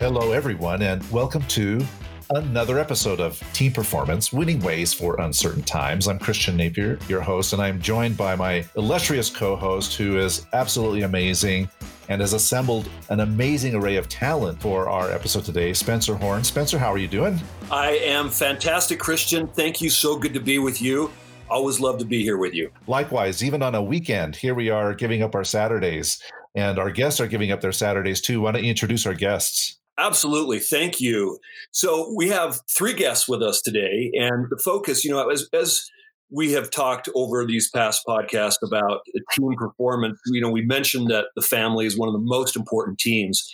[0.00, 1.84] Hello, everyone, and welcome to
[2.30, 6.06] another episode of Team Performance Winning Ways for Uncertain Times.
[6.06, 10.46] I'm Christian Napier, your host, and I'm joined by my illustrious co host who is
[10.52, 11.68] absolutely amazing
[12.08, 16.44] and has assembled an amazing array of talent for our episode today, Spencer Horn.
[16.44, 17.40] Spencer, how are you doing?
[17.68, 19.48] I am fantastic, Christian.
[19.48, 19.90] Thank you.
[19.90, 21.10] So good to be with you.
[21.50, 22.70] Always love to be here with you.
[22.86, 26.22] Likewise, even on a weekend, here we are giving up our Saturdays,
[26.54, 28.42] and our guests are giving up their Saturdays too.
[28.42, 29.77] Why don't you introduce our guests?
[29.98, 30.60] Absolutely.
[30.60, 31.38] Thank you.
[31.72, 35.84] So we have three guests with us today, and the focus, you know, as, as
[36.30, 39.00] we have talked over these past podcasts about
[39.34, 42.98] team performance, you know, we mentioned that the family is one of the most important
[42.98, 43.50] teams.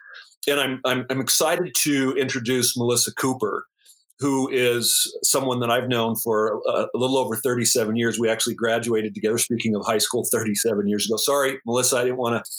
[0.46, 3.64] And I'm, I'm, I'm excited to introduce Melissa Cooper,
[4.18, 8.18] who is someone that I've known for a, a, little over 37 years.
[8.18, 11.16] We actually graduated together, speaking of high school, 37 years ago.
[11.16, 12.50] Sorry, Melissa, I didn't want to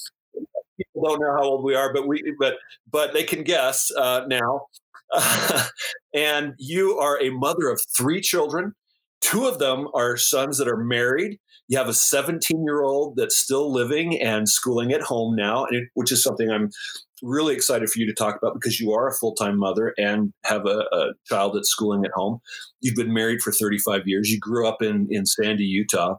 [0.77, 2.55] people don't know how old we are, but we but
[2.91, 4.67] but they can guess uh, now.
[6.13, 8.73] and you are a mother of three children.
[9.22, 11.39] Two of them are sons that are married.
[11.67, 16.11] You have a 17 year old that's still living and schooling at home now, which
[16.11, 16.69] is something I'm
[17.23, 20.31] really excited for you to talk about because you are a full time mother and
[20.44, 22.39] have a, a, child that's schooling at home.
[22.81, 24.30] You've been married for 35 years.
[24.30, 26.17] You grew up in, in Sandy, Utah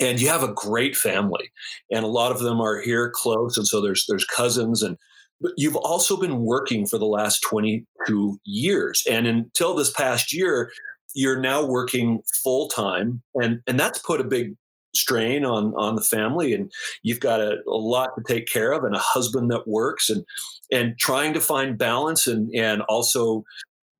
[0.00, 1.50] and you have a great family
[1.90, 4.96] and a lot of them are here close and so there's there's cousins and
[5.40, 10.70] but you've also been working for the last 22 years and until this past year
[11.14, 14.54] you're now working full time and and that's put a big
[14.94, 18.82] strain on on the family and you've got a, a lot to take care of
[18.84, 20.24] and a husband that works and
[20.72, 23.44] and trying to find balance and and also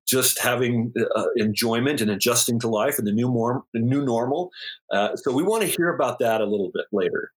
[0.06, 4.50] just having uh, enjoyment and adjusting to life and the new, more, the new normal.
[4.92, 7.32] Uh, so we want to hear about that a little bit later.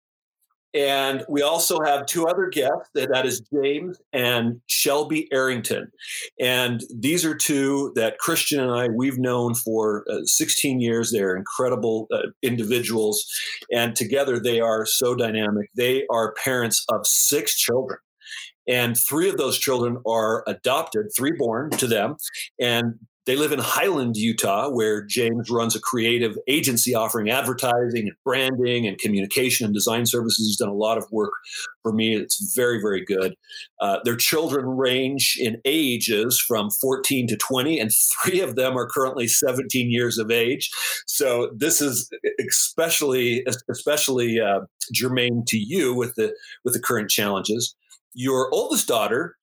[0.73, 5.91] And we also have two other guests that is James and Shelby Arrington.
[6.39, 11.11] And these are two that Christian and I, we've known for uh, 16 years.
[11.11, 13.25] They're incredible uh, individuals.
[13.71, 15.69] And together they are so dynamic.
[15.75, 17.97] They are parents of six children
[18.67, 22.17] and three of those children are adopted, three born to them,
[22.59, 28.15] and they live in Highland, Utah, where James runs a creative agency offering advertising and
[28.23, 30.47] branding and communication and design services.
[30.47, 31.33] He's done a lot of work
[31.83, 32.15] for me.
[32.15, 33.35] It's very, very good.
[33.81, 37.91] Uh, their children range in ages from 14 to 20, and
[38.23, 40.71] three of them are currently 17 years of age.
[41.05, 44.61] So this is especially, especially uh,
[44.93, 47.75] germane to you with the with the current challenges
[48.17, 49.37] your oldest daughter,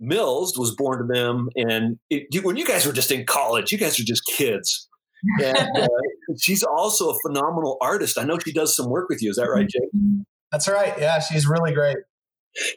[0.00, 3.70] Mills, was born to them, and it, you, when you guys were just in college,
[3.70, 4.88] you guys were just kids.
[5.42, 5.88] And uh,
[6.38, 8.18] she's also a phenomenal artist.
[8.18, 9.30] I know she does some work with you.
[9.30, 9.88] Is that right, Jake?
[10.52, 10.94] That's right.
[11.00, 11.96] Yeah, she's really great.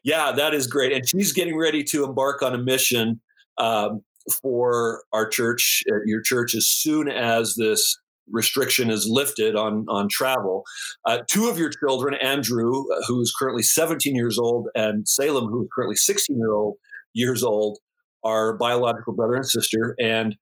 [0.04, 0.94] Yeah, that is great.
[0.94, 3.20] And she's getting ready to embark on a mission
[3.60, 4.02] um,
[4.42, 8.00] for our church, uh, your church, as soon as this
[8.32, 10.64] restriction is lifted on on travel.
[11.06, 15.46] Uh, two of your children, Andrew, uh, who is currently 17 years old, and Salem,
[15.46, 16.76] who is currently 16 year old
[17.14, 17.80] years old,
[18.24, 20.36] are biological brother and sister, and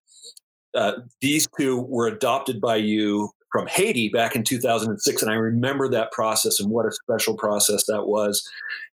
[0.76, 5.90] uh, these two were adopted by you from Haiti back in 2006, and I remember
[5.90, 8.48] that process and what a special process that was.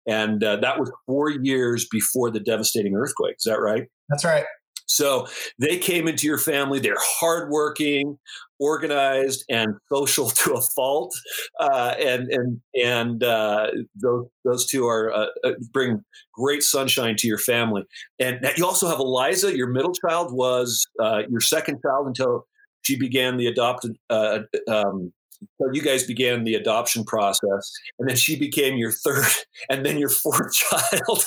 [0.07, 3.37] And uh, that was four years before the devastating earthquake.
[3.39, 3.87] Is that right?
[4.09, 4.45] That's right.
[4.87, 5.27] So
[5.59, 6.79] they came into your family.
[6.79, 8.19] They're hardworking,
[8.63, 11.15] organized, and social to a fault.
[11.59, 16.03] Uh, and and and uh, those those two are uh, uh, bring
[16.33, 17.83] great sunshine to your family.
[18.19, 19.57] And you also have Eliza.
[19.57, 22.47] Your middle child was uh, your second child until
[22.83, 23.97] she began the adopted.
[24.09, 25.13] Uh, um,
[25.61, 29.27] so you guys began the adoption process, and then she became your third,
[29.71, 31.25] and then your fourth child.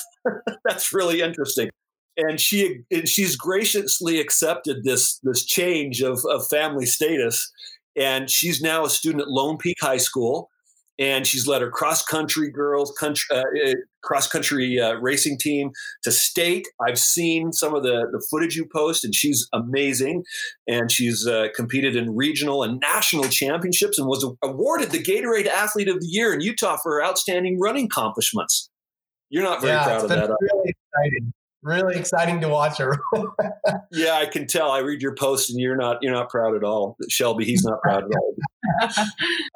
[0.63, 1.69] That's really interesting
[2.17, 7.51] and she and she's graciously accepted this this change of, of family status.
[7.97, 10.49] And she's now a student at lone peak high school
[10.97, 15.71] and she's led her cross country girls country, uh, uh, cross country uh, racing team
[16.03, 16.67] to state.
[16.85, 20.23] I've seen some of the, the footage you post and she's amazing.
[20.67, 25.89] And she's uh, competed in regional and national championships and was awarded the gatorade athlete
[25.89, 28.69] of the year in utah for her outstanding running accomplishments.
[29.29, 31.33] You're not very yeah, proud of that really exciting
[31.65, 32.97] really exciting to watch her.
[33.91, 34.71] yeah, I can tell.
[34.71, 36.95] I read your post, and you're not you're not proud at all.
[37.09, 38.35] Shelby, he's not proud at all.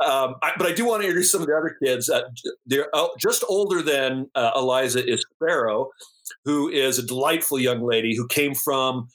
[0.06, 2.10] um, I, but I do want to introduce some of the other kids.
[2.10, 2.22] Uh,
[2.66, 5.90] they're uh, just older than uh, Eliza is Sparrow,
[6.44, 9.08] who is a delightful young lady who came from.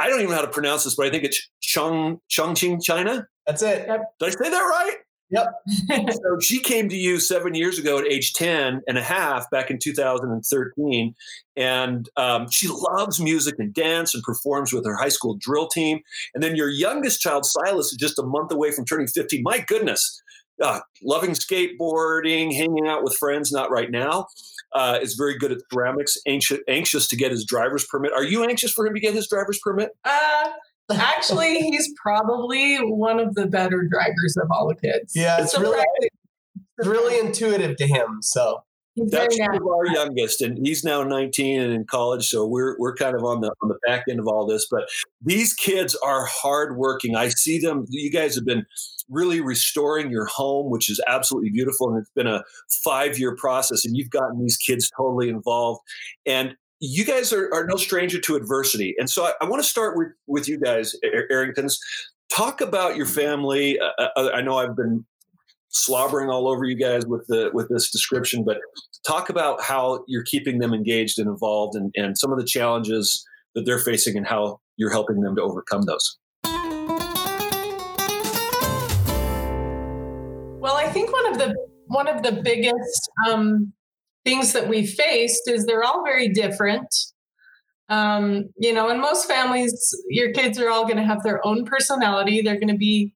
[0.00, 3.26] I don't even know how to pronounce this, but I think it's Chong Chongqing, China.
[3.46, 3.86] That's it.
[3.86, 4.96] Did I say that right?
[5.34, 6.10] Yep.
[6.12, 9.70] so she came to you seven years ago at age 10 and a half back
[9.70, 11.14] in 2013.
[11.56, 16.00] And um, she loves music and dance and performs with her high school drill team.
[16.34, 19.42] And then your youngest child, Silas, is just a month away from turning 15.
[19.42, 20.22] My goodness.
[20.62, 24.26] Uh, loving skateboarding, hanging out with friends, not right now.
[24.72, 28.12] Uh, is very good at ceramics, anxious, anxious to get his driver's permit.
[28.12, 29.90] Are you anxious for him to get his driver's permit?
[30.04, 30.50] Uh,
[30.92, 35.12] Actually, he's probably one of the better drivers of all the kids.
[35.14, 35.82] Yeah, it's, really,
[36.78, 38.18] it's really intuitive to him.
[38.20, 38.62] So
[38.96, 42.28] that's our youngest, and he's now 19 and in college.
[42.28, 44.66] So we're we're kind of on the on the back end of all this.
[44.70, 44.88] But
[45.20, 47.16] these kids are hardworking.
[47.16, 47.86] I see them.
[47.88, 48.64] You guys have been
[49.08, 52.44] really restoring your home, which is absolutely beautiful, and it's been a
[52.84, 53.84] five year process.
[53.84, 55.80] And you've gotten these kids totally involved.
[56.24, 58.94] And you guys are, are no stranger to adversity.
[58.98, 60.94] And so I, I want to start with, with you guys,
[61.30, 61.78] Arringtons.
[62.34, 63.78] Talk about your family.
[63.78, 65.04] Uh, uh, uh, I know I've been
[65.68, 68.58] slobbering all over you guys with the with this description, but
[69.06, 73.24] talk about how you're keeping them engaged and involved and, and some of the challenges
[73.54, 76.18] that they're facing and how you're helping them to overcome those.
[80.60, 81.54] Well, I think one of the
[81.86, 83.72] one of the biggest um,
[84.24, 86.88] things that we faced is they're all very different.
[87.88, 91.64] Um, you know, in most families, your kids are all going to have their own
[91.64, 92.40] personality.
[92.40, 93.14] They're going to be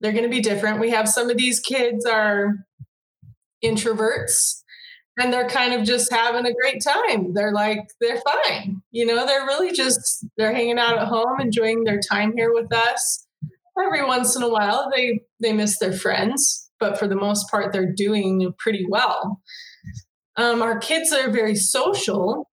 [0.00, 0.80] they're going to be different.
[0.80, 2.54] We have some of these kids are
[3.62, 4.62] introverts
[5.18, 7.34] and they're kind of just having a great time.
[7.34, 8.82] They're like they're fine.
[8.90, 12.72] You know, they're really just they're hanging out at home, enjoying their time here with
[12.72, 13.26] us.
[13.78, 17.72] Every once in a while, they they miss their friends, but for the most part,
[17.72, 19.40] they're doing pretty well.
[20.40, 22.48] Um, our kids are very social,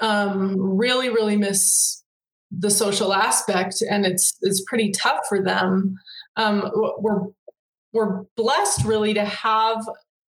[0.00, 2.04] um, really, really miss
[2.56, 5.96] the social aspect, and it's it's pretty tough for them.
[6.36, 7.26] Um, we're
[7.92, 9.84] we're blessed really to have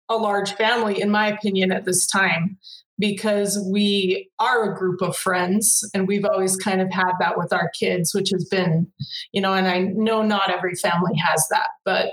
[0.08, 2.56] a large family, in my opinion, at this time
[2.98, 7.52] because we are a group of friends and we've always kind of had that with
[7.52, 8.90] our kids which has been
[9.32, 12.12] you know and i know not every family has that but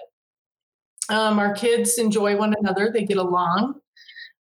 [1.09, 2.89] um, our kids enjoy one another.
[2.91, 3.81] They get along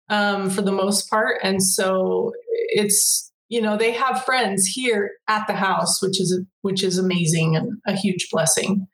[0.09, 1.37] um, for the most part.
[1.43, 2.33] And so
[2.69, 7.55] it's, you know, they have friends here at the house, which is, which is amazing
[7.55, 8.87] and a huge blessing.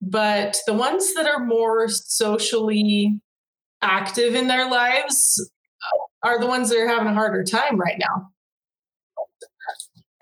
[0.00, 3.20] But the ones that are more socially
[3.82, 5.50] active in their lives
[6.22, 8.28] are the ones that are having a harder time right now.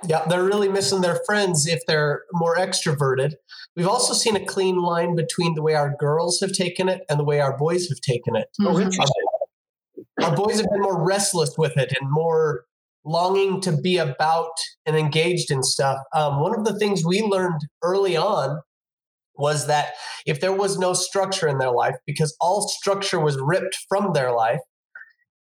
[0.05, 3.33] Yeah, they're really missing their friends if they're more extroverted.
[3.77, 7.19] We've also seen a clean line between the way our girls have taken it and
[7.19, 8.49] the way our boys have taken it.
[8.61, 8.89] Mm-hmm
[10.23, 12.65] our boys have been more restless with it and more
[13.05, 14.51] longing to be about
[14.85, 15.99] and engaged in stuff.
[16.15, 18.61] Um, one of the things we learned early on
[19.37, 19.95] was that
[20.27, 24.33] if there was no structure in their life, because all structure was ripped from their
[24.33, 24.61] life,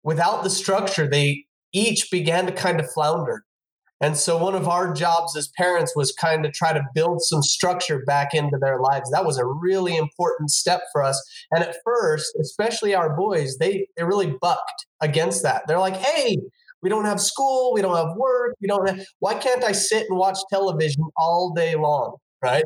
[0.02, 3.44] without the structure, they each began to kind of flounder.
[4.02, 7.40] And so one of our jobs as parents was kind of try to build some
[7.40, 9.10] structure back into their lives.
[9.12, 11.22] That was a really important step for us.
[11.52, 15.62] And at first, especially our boys, they they really bucked against that.
[15.68, 16.36] They're like, "Hey,
[16.82, 20.06] we don't have school, we don't have work, we don't have why can't I sit
[20.10, 22.64] and watch television all day long?" Right?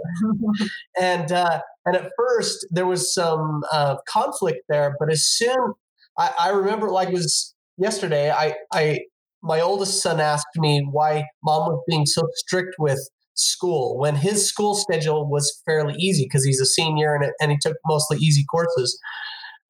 [0.98, 5.74] and uh, and at first there was some uh, conflict there, but as soon
[6.18, 9.00] I, I remember like it was yesterday, I I
[9.46, 12.98] my oldest son asked me why mom was being so strict with
[13.34, 17.58] school when his school schedule was fairly easy because he's a senior and, and he
[17.60, 18.98] took mostly easy courses.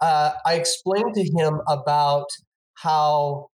[0.00, 2.26] Uh, I explained to him about
[2.74, 3.48] how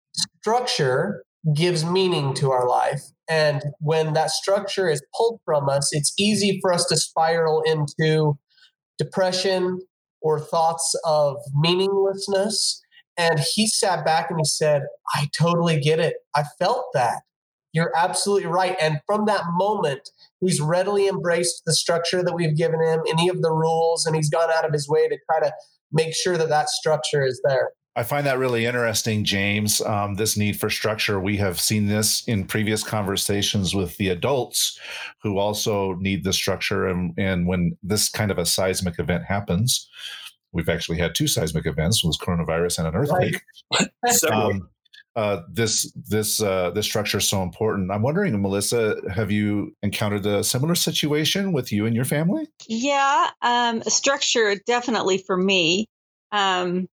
[0.41, 1.23] structure
[1.55, 3.03] gives meaning to our life.
[3.29, 8.39] And when that structure is pulled from us, it's easy for us to spiral into
[8.99, 9.79] depression
[10.23, 12.81] or thoughts of meaninglessness
[13.19, 14.83] and he sat back and he said,
[15.15, 16.15] I totally get it.
[16.35, 17.23] I felt that.
[17.73, 18.77] You're absolutely right.
[18.81, 20.09] And from that moment,
[20.41, 24.31] he's readily embraced the structure that we've given him, any of the rules, and he's
[24.31, 25.53] gone out of his way to try to
[25.93, 27.73] make sure that that structure is there.
[27.95, 29.81] I find that really interesting, James.
[29.81, 31.19] Um, this need for structure.
[31.19, 34.79] We have seen this in previous conversations with the adults
[35.23, 36.87] who also need the structure.
[36.87, 39.89] And, and when this kind of a seismic event happens,
[40.53, 43.41] we've actually had two seismic events was coronavirus and an earthquake
[43.81, 44.25] right.
[44.31, 44.69] um,
[45.19, 47.91] uh, this this uh, this structure is so important.
[47.91, 52.47] I'm wondering, Melissa, have you encountered a similar situation with you and your family?
[52.69, 55.87] Yeah, um, structure definitely for me.
[56.31, 56.87] Um,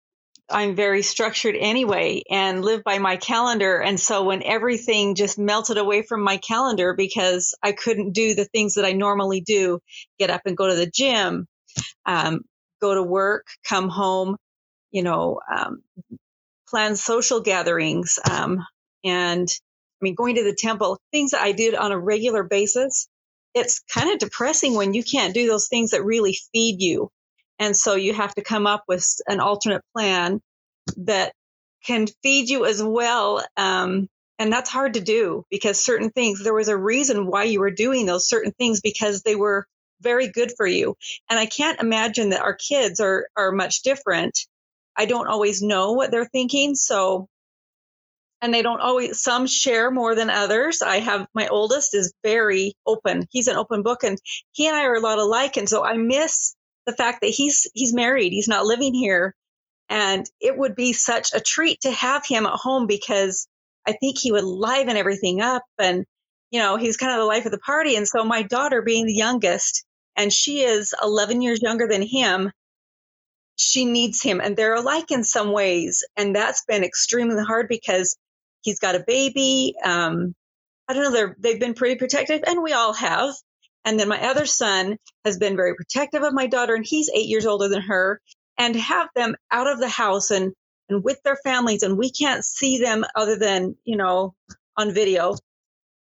[0.49, 3.81] I'm very structured anyway, and live by my calendar.
[3.81, 8.45] And so when everything just melted away from my calendar because I couldn't do the
[8.45, 9.81] things that I normally do,
[10.21, 11.49] get up and go to the gym,
[12.07, 12.43] um,
[12.83, 14.37] go to work, come home,
[14.93, 15.83] you know, um,
[16.69, 18.65] plan social gatherings, um,
[19.05, 23.09] and I mean, going to the temple, things that I did on a regular basis.
[23.55, 27.11] It's kind of depressing when you can't do those things that really feed you.
[27.59, 30.41] And so you have to come up with an alternate plan
[30.99, 31.33] that
[31.87, 33.45] can feed you as well.
[33.57, 34.09] Um,
[34.39, 37.71] and that's hard to do because certain things, there was a reason why you were
[37.71, 39.67] doing those certain things because they were
[40.03, 40.97] very good for you.
[41.31, 44.39] And I can't imagine that our kids are, are much different.
[44.97, 46.75] I don't always know what they're thinking.
[46.75, 47.29] So,
[48.41, 50.83] and they don't always, some share more than others.
[50.83, 53.27] I have my oldest is very open.
[53.31, 54.19] He's an open book and
[54.51, 55.57] he and I are a lot alike.
[55.57, 56.55] And so I miss
[56.85, 58.33] the fact that he's, he's married.
[58.33, 59.35] He's not living here.
[59.89, 63.47] And it would be such a treat to have him at home because
[63.87, 65.65] I think he would liven everything up.
[65.79, 66.05] And,
[66.51, 67.97] you know, he's kind of the life of the party.
[67.97, 69.85] And so my daughter being the youngest,
[70.17, 72.51] and she is 11 years younger than him,
[73.57, 74.41] she needs him.
[74.41, 76.05] And they're alike in some ways.
[76.17, 78.17] And that's been extremely hard because
[78.63, 79.75] he's got a baby.
[79.85, 80.35] Um,
[80.89, 83.35] I don't know, they're, they've been pretty protective, and we all have.
[83.85, 87.29] And then my other son has been very protective of my daughter, and he's eight
[87.29, 88.21] years older than her.
[88.59, 90.53] And have them out of the house and
[90.89, 94.35] and with their families, and we can't see them other than you know
[94.77, 95.35] on video.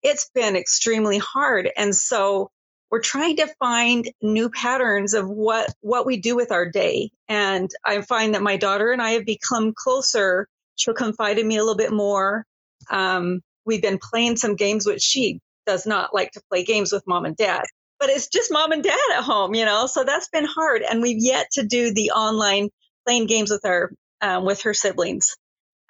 [0.02, 2.50] It's been extremely hard, and so
[2.92, 7.12] we're trying to find new patterns of what what we do with our day.
[7.30, 10.48] And I find that my daughter and I have become closer.
[10.76, 12.46] She'll confide in me a little bit more.
[12.90, 17.04] Um, we've been playing some games which she does not like to play games with
[17.08, 17.64] mom and dad
[18.00, 21.02] but it's just mom and dad at home you know so that's been hard and
[21.02, 22.70] we've yet to do the online
[23.06, 25.38] playing games with our um, with her siblings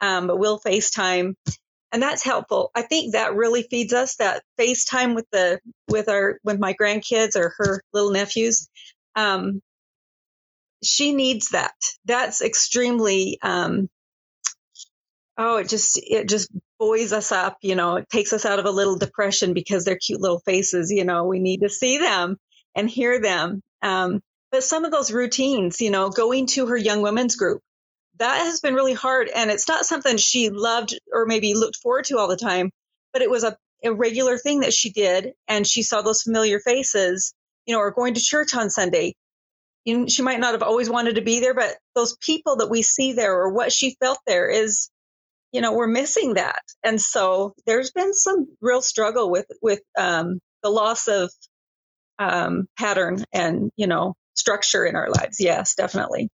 [0.02, 1.34] um, but we'll facetime
[1.94, 2.72] and that's helpful.
[2.76, 7.36] I think that really feeds us that facetime with the with our with my grandkids
[7.36, 8.60] or her little nephews
[9.16, 9.62] um,
[10.84, 11.74] she needs that.
[12.06, 13.90] That's extremely um,
[15.38, 18.66] oh it just it just buoys us up you know it takes us out of
[18.66, 22.38] a little depression because they're cute little faces you know we need to see them
[22.76, 23.62] and hear them.
[23.84, 24.22] Um,
[24.52, 27.62] but some of those routines you know going to her young women's group
[28.22, 32.06] that has been really hard and it's not something she loved or maybe looked forward
[32.06, 32.70] to all the time
[33.14, 36.60] but it was a, a regular thing that she did and she saw those familiar
[36.60, 37.34] faces
[37.66, 39.14] you know or going to church on sunday.
[39.86, 42.70] You know, she might not have always wanted to be there but those people that
[42.70, 44.90] we see there or what she felt there is
[45.52, 46.62] you know we're missing that.
[46.84, 51.32] And so there's been some real struggle with with um, the loss of
[52.20, 55.40] um, pattern and you know structure in our lives.
[55.40, 56.30] Yes definitely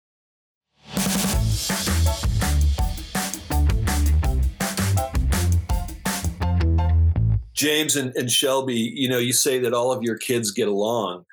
[7.54, 11.24] james and, and shelby you know you say that all of your kids get along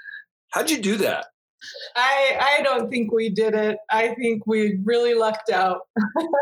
[0.51, 1.25] how'd you do that
[1.95, 3.77] I I don't think we did it.
[3.89, 5.81] I think we really lucked out.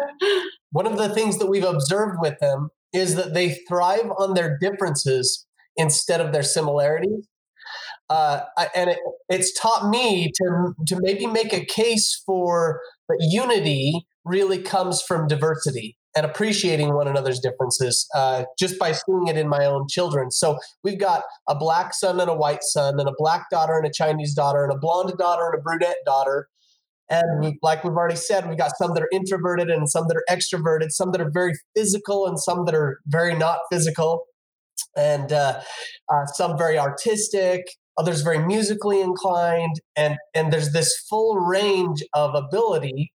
[0.72, 4.58] One of the things that we've observed with them is that they thrive on their
[4.58, 5.46] differences
[5.76, 7.28] instead of their similarities.
[8.10, 8.42] Uh,
[8.76, 8.98] and it,
[9.30, 15.28] it's taught me to to maybe make a case for that unity really comes from
[15.28, 20.32] diversity and appreciating one another's differences uh, just by seeing it in my own children.
[20.32, 23.86] So we've got a black son and a white son, and a black daughter and
[23.86, 26.48] a Chinese daughter, and a blonde daughter and a brunette daughter.
[27.12, 30.18] And we, like we've already said, we've got some that are introverted and some that
[30.18, 34.26] are extroverted, some that are very physical and some that are very not physical,
[34.96, 35.62] and uh,
[36.12, 37.64] uh, some very artistic,
[37.98, 43.12] others very musically inclined, and and there's this full range of ability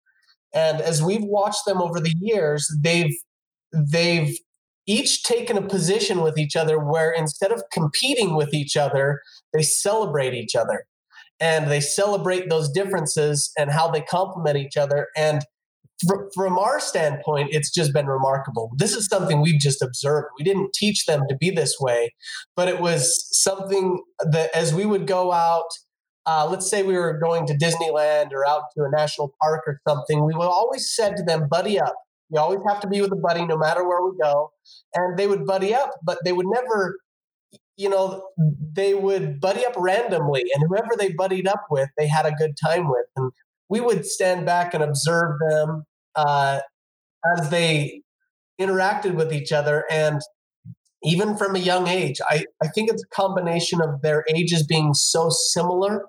[0.54, 3.14] and as we've watched them over the years, they've
[3.72, 4.38] they've
[4.86, 9.20] each taken a position with each other where instead of competing with each other,
[9.52, 10.84] they celebrate each other.
[11.40, 15.08] And they celebrate those differences and how they complement each other.
[15.16, 15.42] And
[16.06, 18.70] fr- from our standpoint, it's just been remarkable.
[18.76, 20.28] This is something we've just observed.
[20.38, 22.14] We didn't teach them to be this way,
[22.54, 25.66] but it was something that as we would go out
[26.26, 29.80] uh, let's say we were going to Disneyland or out to a national park or
[29.86, 31.94] something, we would always said to them, buddy up.
[32.30, 34.50] You always have to be with a buddy no matter where we go.
[34.94, 36.98] And they would buddy up, but they would never,
[37.76, 38.26] you know,
[38.72, 40.44] they would buddy up randomly.
[40.54, 43.04] And whoever they buddied up with, they had a good time with.
[43.16, 43.30] And
[43.68, 45.84] we would stand back and observe them
[46.16, 46.60] uh,
[47.36, 48.02] as they
[48.60, 49.84] interacted with each other.
[49.90, 50.20] And
[51.02, 54.94] even from a young age, I, I think it's a combination of their ages being
[54.94, 56.06] so similar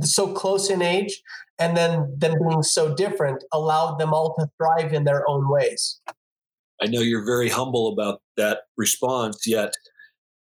[0.00, 1.22] so close in age
[1.58, 6.00] and then them being so different allowed them all to thrive in their own ways
[6.80, 9.72] i know you're very humble about that response yet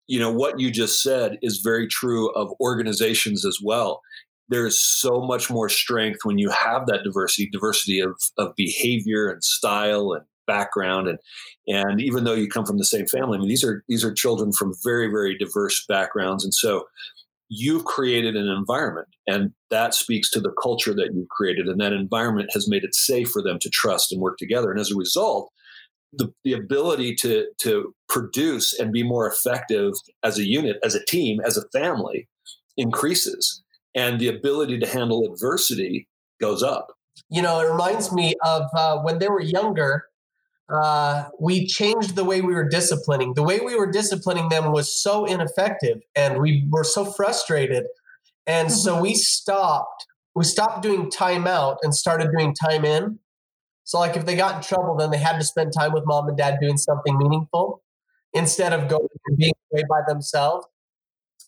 [0.07, 4.01] you know what you just said is very true of organizations as well
[4.49, 9.43] there's so much more strength when you have that diversity, diversity of, of behavior and
[9.43, 11.19] style and background and
[11.67, 14.13] and even though you come from the same family, I mean these are these are
[14.13, 16.45] children from very, very diverse backgrounds.
[16.45, 16.85] And so
[17.49, 21.93] you've created an environment and that speaks to the culture that you've created and that
[21.93, 24.71] environment has made it safe for them to trust and work together.
[24.71, 25.51] And as a result
[26.13, 31.05] the, the ability to to produce and be more effective as a unit as a
[31.05, 32.27] team as a family
[32.77, 33.63] increases
[33.95, 36.07] and the ability to handle adversity
[36.39, 36.87] goes up.
[37.29, 40.05] You know it reminds me of uh, when they were younger
[40.69, 43.33] uh, we changed the way we were disciplining.
[43.33, 47.85] The way we were disciplining them was so ineffective, and we were so frustrated.
[48.45, 48.77] And mm-hmm.
[48.77, 50.05] so we stopped.
[50.35, 53.19] We stopped doing timeout and started doing time in.
[53.85, 56.27] So, like, if they got in trouble, then they had to spend time with mom
[56.27, 57.81] and dad doing something meaningful
[58.33, 60.67] instead of going and being away by themselves.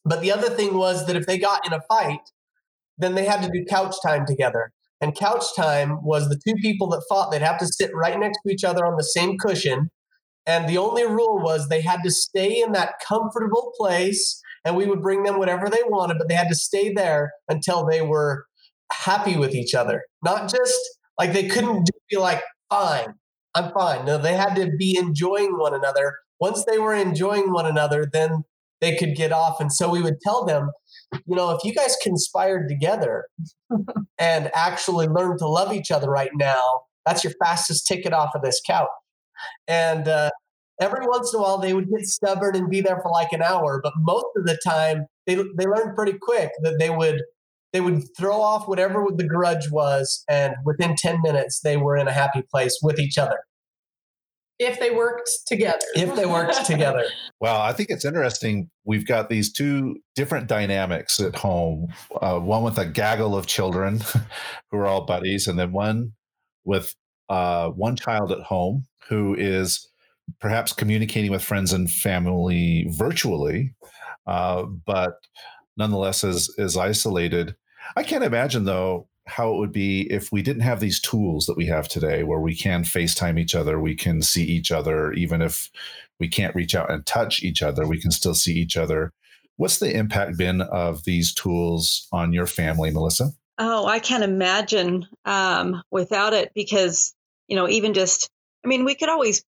[0.06, 2.32] But the other thing was that if they got in a fight,
[2.98, 4.72] then they had to do couch time together.
[5.02, 8.40] And couch time was the two people that fought, they'd have to sit right next
[8.46, 9.90] to each other on the same cushion.
[10.46, 14.88] And the only rule was they had to stay in that comfortable place and we
[14.88, 18.46] would bring them whatever they wanted, but they had to stay there until they were
[18.92, 20.04] happy with each other.
[20.24, 20.80] Not just
[21.18, 23.14] like they couldn't be like, fine,
[23.56, 24.06] I'm fine.
[24.06, 26.14] No, they had to be enjoying one another.
[26.40, 28.44] Once they were enjoying one another, then
[28.82, 29.60] they could get off.
[29.60, 30.72] And so we would tell them,
[31.12, 33.26] you know, if you guys conspired together
[34.20, 38.42] and actually learned to love each other right now, that's your fastest ticket off of
[38.42, 38.88] this couch.
[39.68, 40.32] And uh,
[40.80, 43.42] every once in a while, they would get stubborn and be there for like an
[43.42, 47.22] hour, but most of the time, they they learned pretty quick that they would
[47.72, 52.08] they would throw off whatever the grudge was, and within ten minutes, they were in
[52.08, 53.40] a happy place with each other
[54.60, 55.80] if they worked together.
[55.96, 57.06] If they worked together.
[57.40, 58.70] Well, I think it's interesting.
[58.84, 61.88] We've got these two different dynamics at home
[62.22, 64.02] uh, one with a gaggle of children
[64.72, 66.14] who are all buddies, and then one
[66.66, 66.94] with
[67.30, 69.88] uh, one child at home who is
[70.40, 73.74] perhaps communicating with friends and family virtually,
[74.28, 75.14] uh, but
[75.78, 77.56] nonetheless is, is isolated.
[77.96, 81.58] I can't imagine, though, how it would be if we didn't have these tools that
[81.58, 85.42] we have today where we can FaceTime each other, we can see each other, even
[85.42, 85.70] if
[86.20, 89.12] we can't reach out and touch each other, we can still see each other.
[89.58, 93.32] What's the impact been of these tools on your family, Melissa?
[93.58, 97.14] Oh, I can't imagine um, without it because,
[97.48, 98.30] you know, even just,
[98.64, 99.44] I mean, we could always,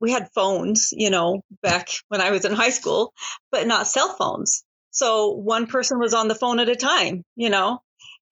[0.00, 3.12] we had phones, you know, back when I was in high school,
[3.50, 4.64] but not cell phones.
[4.90, 7.80] So one person was on the phone at a time, you know,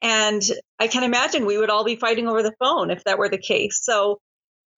[0.02, 0.42] and
[0.78, 3.38] I can imagine we would all be fighting over the phone if that were the
[3.38, 3.80] case.
[3.82, 4.18] So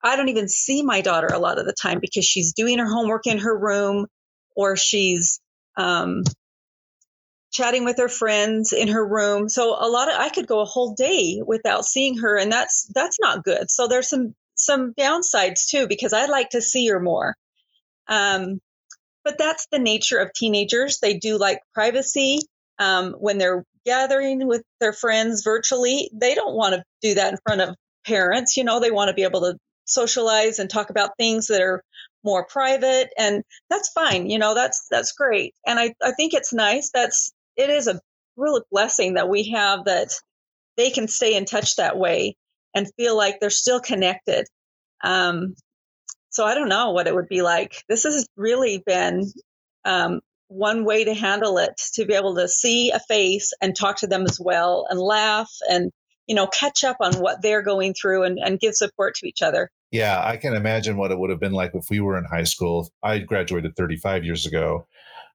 [0.02, 2.86] I don't even see my daughter a lot of the time because she's doing her
[2.86, 4.06] homework in her room
[4.54, 5.40] or she's
[5.76, 6.22] um,
[7.50, 9.48] chatting with her friends in her room.
[9.48, 12.90] So a lot of I could go a whole day without seeing her, and that's
[12.94, 13.70] that's not good.
[13.70, 17.34] So there's some some downsides too because I'd like to see her more.
[18.08, 18.60] Um,
[19.24, 20.98] but that's the nature of teenagers.
[21.00, 22.40] They do like privacy.
[22.78, 27.38] Um, when they're gathering with their friends virtually, they don't want to do that in
[27.46, 27.74] front of
[28.06, 28.56] parents.
[28.56, 31.82] You know, they want to be able to socialize and talk about things that are
[32.24, 36.52] more private and that's fine you know that's that's great and i i think it's
[36.52, 37.98] nice that's it is a
[38.36, 40.08] real blessing that we have that
[40.76, 42.36] they can stay in touch that way
[42.74, 44.46] and feel like they're still connected
[45.04, 45.54] um
[46.28, 49.24] so i don't know what it would be like this has really been
[49.84, 53.96] um, one way to handle it to be able to see a face and talk
[53.98, 55.90] to them as well and laugh and
[56.26, 59.42] you know catch up on what they're going through and, and give support to each
[59.42, 59.70] other.
[59.90, 62.44] Yeah i can imagine what it would have been like if we were in high
[62.44, 62.88] school.
[63.02, 64.86] I graduated 35 years ago.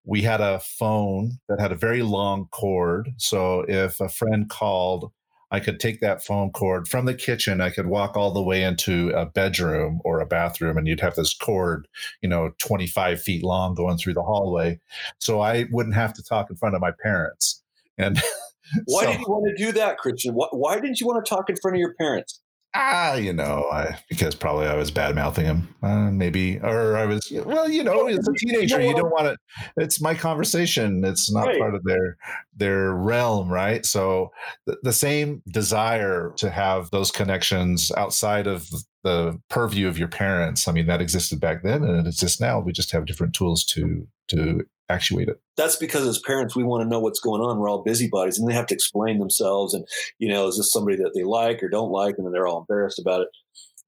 [0.06, 3.10] We had a phone that had a very long cord.
[3.18, 5.12] So if a friend called
[5.54, 7.62] I could take that phone cord from the kitchen.
[7.62, 11.14] I could walk all the way into a bedroom or a bathroom, and you'd have
[11.14, 11.88] this cord,
[12.24, 14.80] you know, 25 feet long going through the hallway.
[15.20, 17.62] So I wouldn't have to talk in front of my parents.
[18.00, 18.20] And
[18.86, 20.34] why so, did you want to do that, Christian?
[20.34, 22.42] Why, why didn't you want to talk in front of your parents?
[22.76, 27.06] Ah, you know, I, because probably I was bad mouthing him, uh, maybe, or I
[27.06, 29.38] was, well, you know, as a teenager, you don't want to.
[29.78, 31.04] It's my conversation.
[31.06, 31.60] It's not right.
[31.60, 32.18] part of their
[32.56, 33.86] their realm, right?
[33.86, 34.32] So
[34.66, 38.68] the, the same desire to have those connections outside of
[39.04, 40.68] the purview of your parents.
[40.68, 42.60] I mean, that existed back then, and it exists now.
[42.60, 45.40] We just have different tools to to actuate it.
[45.58, 47.60] That's because as parents, we want to know what's going on.
[47.60, 49.74] We're all busybodies and they have to explain themselves.
[49.74, 49.86] And,
[50.20, 52.16] you know, is this somebody that they like or don't like?
[52.18, 53.28] And then they're all embarrassed about it.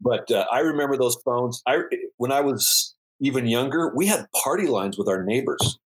[0.02, 1.62] But uh, I remember those phones.
[1.68, 1.82] I
[2.18, 5.80] when I was even younger, we had party lines with our neighbors.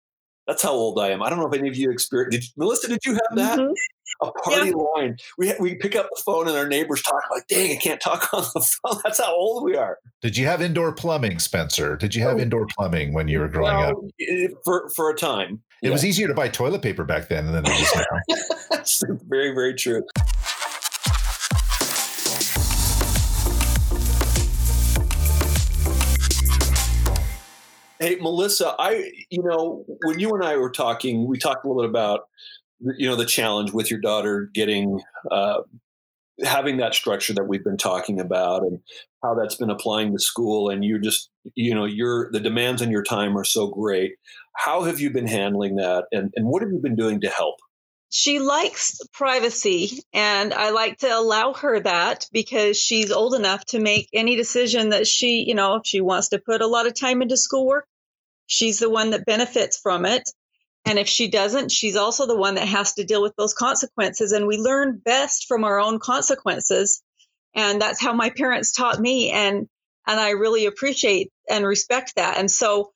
[0.48, 1.22] That's how old I am.
[1.22, 2.40] I don't know if any of you experienced.
[2.40, 3.58] Did, Melissa, did you have that?
[3.58, 3.72] Mm-hmm.
[4.22, 4.74] A party yeah.
[4.74, 5.16] line.
[5.36, 8.32] We we pick up the phone and our neighbors talk like, "Dang, I can't talk
[8.32, 9.98] on the phone." That's how old we are.
[10.22, 11.96] Did you have indoor plumbing, Spencer?
[11.96, 12.40] Did you have oh.
[12.40, 14.50] indoor plumbing when you were growing well, up?
[14.64, 15.92] For for a time, it yeah.
[15.92, 19.16] was easier to buy toilet paper back then than it is now.
[19.28, 20.02] very very true.
[28.00, 31.82] Hey, Melissa, I, you know, when you and I were talking, we talked a little
[31.82, 32.28] bit about,
[32.80, 35.00] you know, the challenge with your daughter getting,
[35.32, 35.62] uh,
[36.44, 38.78] having that structure that we've been talking about and
[39.24, 40.70] how that's been applying to school.
[40.70, 44.12] And you just, you know, your, the demands on your time are so great.
[44.54, 46.04] How have you been handling that?
[46.12, 47.56] And, and what have you been doing to help?
[48.10, 53.80] She likes privacy and I like to allow her that because she's old enough to
[53.80, 56.94] make any decision that she, you know, if she wants to put a lot of
[56.94, 57.86] time into schoolwork,
[58.46, 60.28] she's the one that benefits from it.
[60.86, 64.32] And if she doesn't, she's also the one that has to deal with those consequences.
[64.32, 67.02] And we learn best from our own consequences.
[67.54, 69.30] And that's how my parents taught me.
[69.30, 69.68] And,
[70.06, 72.38] and I really appreciate and respect that.
[72.38, 72.92] And so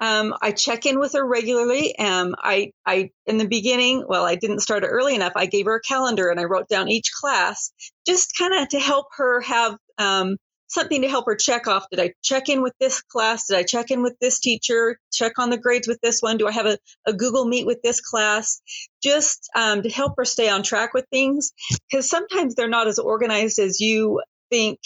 [0.00, 1.98] um, I check in with her regularly.
[1.98, 5.32] Um, I, I, in the beginning, well, I didn't start it early enough.
[5.34, 7.72] I gave her a calendar and I wrote down each class
[8.06, 10.36] just kind of to help her have um,
[10.68, 11.86] something to help her check off.
[11.90, 13.48] Did I check in with this class?
[13.48, 14.98] Did I check in with this teacher?
[15.12, 16.36] Check on the grades with this one?
[16.36, 18.60] Do I have a, a Google Meet with this class?
[19.02, 21.52] Just um, to help her stay on track with things.
[21.90, 24.78] Because sometimes they're not as organized as you think,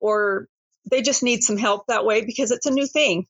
[0.00, 0.48] or
[0.90, 3.26] they just need some help that way because it's a new thing.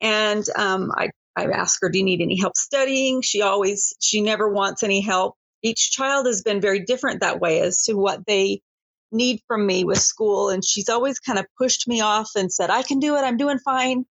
[0.00, 3.22] And um, I, I ask her, do you need any help studying?
[3.22, 5.36] She always, she never wants any help.
[5.62, 8.62] Each child has been very different that way as to what they
[9.12, 10.50] need from me with school.
[10.50, 13.20] And she's always kind of pushed me off and said, I can do it.
[13.20, 14.04] I'm doing fine.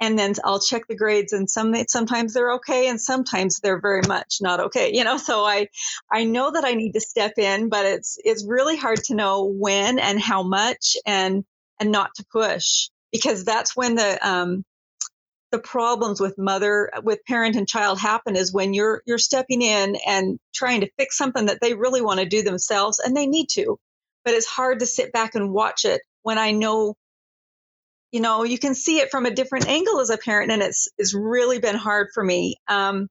[0.00, 2.88] And then I'll check the grades and some, sometimes they're okay.
[2.88, 4.92] And sometimes they're very much not okay.
[4.92, 5.68] You know, so I,
[6.10, 9.44] I know that I need to step in, but it's, it's really hard to know
[9.44, 11.44] when and how much and,
[11.80, 14.64] and not to push because that's when the, um,
[15.52, 19.96] the problems with mother with parent and child happen is when you're you're stepping in
[20.06, 23.48] and trying to fix something that they really want to do themselves and they need
[23.50, 23.78] to.
[24.24, 26.96] But it's hard to sit back and watch it when i know
[28.12, 30.88] you know you can see it from a different angle as a parent and it's
[30.98, 32.56] it's really been hard for me.
[32.68, 33.08] Um,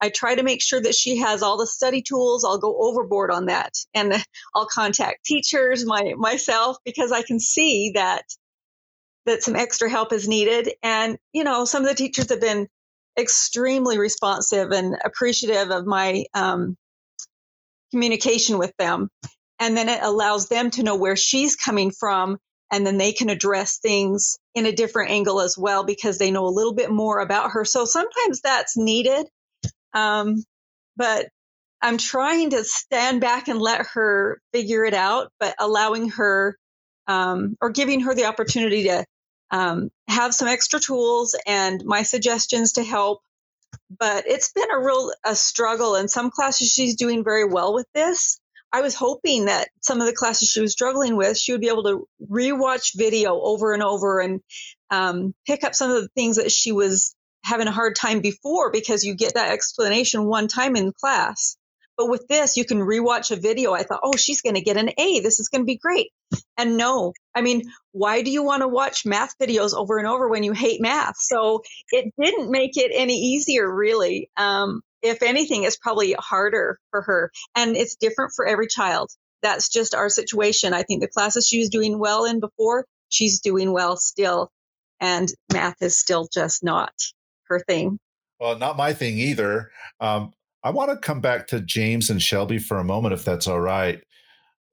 [0.00, 2.44] i try to make sure that she has all the study tools.
[2.44, 4.14] I'll go overboard on that and
[4.54, 8.24] i'll contact teachers my myself because i can see that
[9.26, 10.72] that some extra help is needed.
[10.82, 12.68] And, you know, some of the teachers have been
[13.18, 16.76] extremely responsive and appreciative of my um,
[17.90, 19.08] communication with them.
[19.60, 22.38] And then it allows them to know where she's coming from.
[22.72, 26.46] And then they can address things in a different angle as well because they know
[26.46, 27.64] a little bit more about her.
[27.64, 29.26] So sometimes that's needed.
[29.92, 30.42] Um,
[30.96, 31.28] but
[31.82, 36.56] I'm trying to stand back and let her figure it out, but allowing her
[37.06, 39.04] um, or giving her the opportunity to
[39.52, 43.20] um, have some extra tools and my suggestions to help.
[43.96, 45.94] But it's been a real a struggle.
[45.94, 48.40] In some classes, she's doing very well with this.
[48.72, 51.68] I was hoping that some of the classes she was struggling with, she would be
[51.68, 54.40] able to rewatch video over and over and
[54.90, 58.70] um, pick up some of the things that she was having a hard time before
[58.70, 61.56] because you get that explanation one time in class.
[61.96, 63.72] But with this, you can rewatch a video.
[63.72, 65.20] I thought, oh, she's going to get an A.
[65.20, 66.10] This is going to be great.
[66.56, 70.28] And no, I mean, why do you want to watch math videos over and over
[70.28, 71.16] when you hate math?
[71.18, 74.30] So it didn't make it any easier, really.
[74.36, 77.30] Um, if anything, it's probably harder for her.
[77.54, 79.10] And it's different for every child.
[79.42, 80.72] That's just our situation.
[80.72, 84.50] I think the classes she was doing well in before, she's doing well still.
[85.00, 86.92] And math is still just not
[87.48, 87.98] her thing.
[88.38, 89.72] Well, not my thing either.
[90.00, 90.32] Um,
[90.64, 93.60] I want to come back to James and Shelby for a moment, if that's all
[93.60, 94.00] right.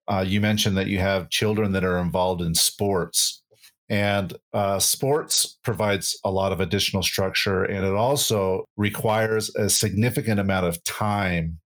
[0.07, 3.41] Uh, you mentioned that you have children that are involved in sports,
[3.89, 10.39] and uh, sports provides a lot of additional structure, and it also requires a significant
[10.39, 11.59] amount of time.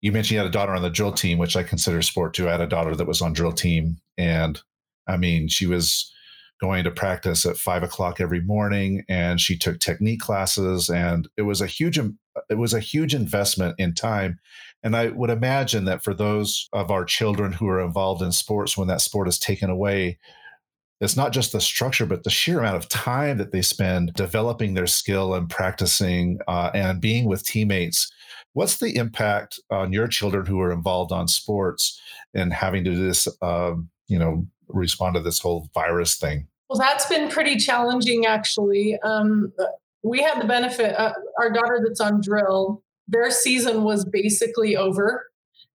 [0.00, 2.48] You mentioned you had a daughter on the drill team, which I consider sport too.
[2.48, 4.60] I had a daughter that was on drill team, and
[5.06, 6.12] I mean, she was
[6.62, 11.42] going to practice at five o'clock every morning and she took technique classes and it
[11.42, 11.98] was a huge
[12.48, 14.38] it was a huge investment in time.
[14.82, 18.76] And i would imagine that for those of our children who are involved in sports
[18.76, 20.18] when that sport is taken away
[21.02, 24.74] it's not just the structure but the sheer amount of time that they spend developing
[24.74, 28.10] their skill and practicing uh, and being with teammates.
[28.52, 32.00] What's the impact on your children who are involved on sports
[32.34, 36.46] and having to this um, you know respond to this whole virus thing?
[36.70, 38.98] Well, that's been pretty challenging, actually.
[39.00, 39.52] Um,
[40.02, 40.98] we had the benefit.
[40.98, 45.26] Uh, our daughter that's on drill, their season was basically over.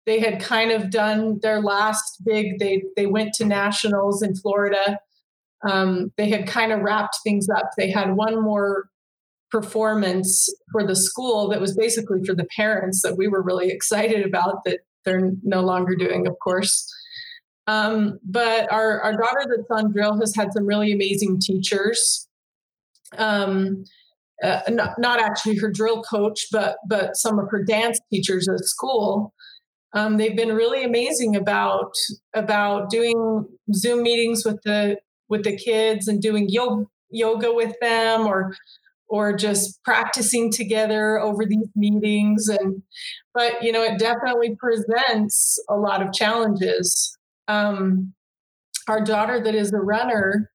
[0.05, 2.59] They had kind of done their last big.
[2.59, 4.99] They they went to nationals in Florida.
[5.67, 7.69] Um, they had kind of wrapped things up.
[7.77, 8.89] They had one more
[9.49, 14.25] performance for the school that was basically for the parents that we were really excited
[14.25, 16.91] about that they're no longer doing, of course.
[17.67, 22.27] Um, but our, our daughter that's on drill has had some really amazing teachers.
[23.17, 23.85] Um,
[24.41, 28.59] uh, not, not actually her drill coach, but but some of her dance teachers at
[28.59, 29.33] school.
[29.93, 31.93] Um, they've been really amazing about
[32.33, 34.97] about doing Zoom meetings with the
[35.29, 38.55] with the kids and doing yoga yoga with them or
[39.07, 42.81] or just practicing together over these meetings and
[43.33, 47.15] but you know it definitely presents a lot of challenges
[47.47, 48.13] um,
[48.87, 50.51] our daughter that is a runner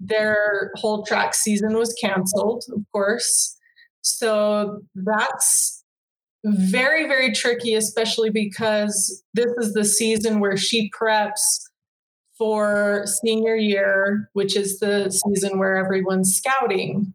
[0.00, 3.56] their whole track season was canceled of course
[4.02, 5.84] so that's
[6.44, 11.60] very very tricky especially because this is the season where she preps
[12.38, 17.12] for senior year which is the season where everyone's scouting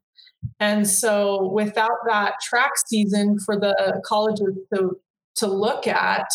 [0.60, 4.92] and so without that track season for the colleges to
[5.38, 6.28] to look at,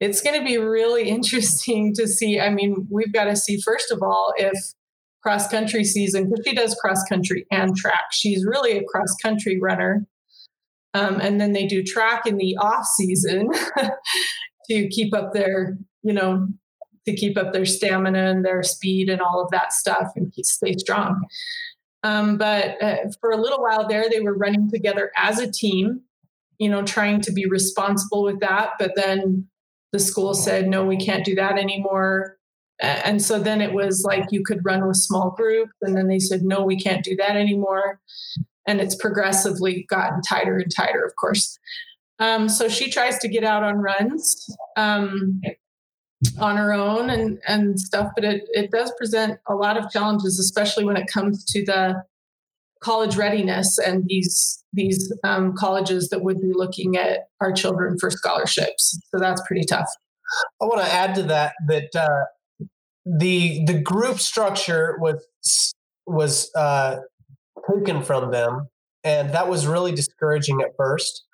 [0.00, 2.40] it's going to be really interesting to see.
[2.40, 4.58] I mean, we've got to see first of all if
[5.22, 8.04] cross country season because she does cross country and track.
[8.12, 10.06] She's really a cross country runner.
[10.94, 13.50] Um, and then they do track in the off season
[14.70, 16.48] to keep up their, you know,
[17.06, 20.74] to keep up their stamina and their speed and all of that stuff and stay
[20.74, 21.22] strong.
[22.04, 26.02] Um, but uh, for a little while there, they were running together as a team,
[26.58, 28.72] you know, trying to be responsible with that.
[28.78, 29.48] But then
[29.92, 32.37] the school said, no, we can't do that anymore.
[32.80, 35.72] And so then it was like you could run with small groups.
[35.82, 38.00] And then they said, no, we can't do that anymore.
[38.66, 41.58] And it's progressively gotten tighter and tighter, of course.
[42.20, 44.46] Um, so she tries to get out on runs.
[44.76, 45.40] Um,
[46.40, 50.40] on her own and and stuff but it it does present a lot of challenges
[50.40, 52.02] especially when it comes to the
[52.80, 58.10] college readiness and these these um, colleges that would be looking at our children for
[58.10, 59.88] scholarships so that's pretty tough
[60.60, 62.24] i want to add to that that uh,
[63.16, 65.74] the the group structure was
[66.06, 66.96] was uh,
[67.70, 68.68] taken from them
[69.04, 71.24] and that was really discouraging at first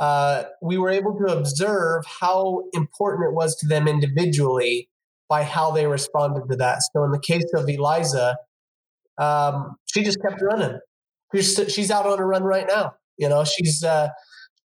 [0.00, 4.88] uh, we were able to observe how important it was to them individually
[5.28, 6.78] by how they responded to that.
[6.92, 8.38] So in the case of Eliza,
[9.18, 10.78] um, she just kept running.
[11.34, 12.94] She's, she's out on a run right now.
[13.18, 14.08] You know, she's uh,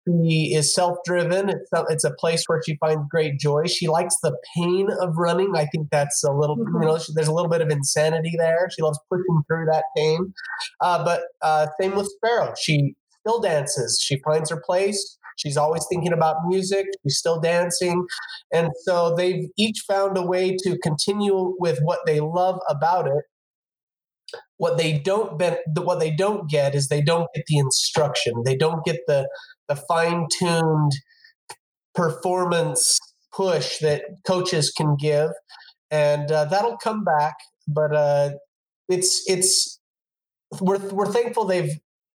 [0.05, 1.49] she is self-driven.
[1.49, 3.65] It's a, it's a place where she finds great joy.
[3.65, 5.53] She likes the pain of running.
[5.55, 6.81] I think that's a little, mm-hmm.
[6.81, 8.69] you know, she, there's a little bit of insanity there.
[8.75, 10.33] She loves pushing through that pain.
[10.81, 12.53] Uh, but uh, same with Sparrow.
[12.59, 13.99] She still dances.
[14.01, 15.17] She finds her place.
[15.37, 16.85] She's always thinking about music.
[17.03, 18.05] She's still dancing.
[18.53, 23.23] And so they've each found a way to continue with what they love about it.
[24.57, 28.43] What they don't be, what they don't get is they don't get the instruction.
[28.45, 29.27] They don't get the
[29.67, 30.91] the fine-tuned
[31.93, 32.99] performance
[33.33, 35.31] push that coaches can give,
[35.91, 37.35] and uh, that'll come back.
[37.67, 38.31] But uh,
[38.87, 39.79] it's it's
[40.61, 41.73] we're we're thankful they've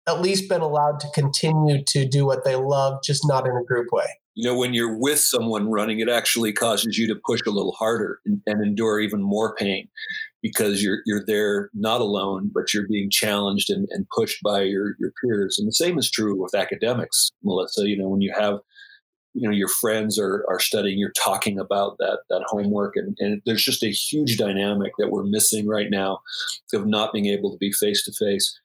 [0.07, 3.63] at least been allowed to continue to do what they love, just not in a
[3.63, 4.07] group way.
[4.35, 7.73] You know, when you're with someone running, it actually causes you to push a little
[7.73, 9.89] harder and, and endure even more pain
[10.41, 14.95] because you're you're there not alone, but you're being challenged and, and pushed by your
[14.99, 15.58] your peers.
[15.60, 17.88] And the same is true with academics, Melissa.
[17.88, 18.60] You know, when you have
[19.34, 23.41] you know your friends are are studying you're talking about that that homework and, and
[23.45, 26.19] there's just a huge dynamic that we're missing right now
[26.73, 28.60] of not being able to be face to face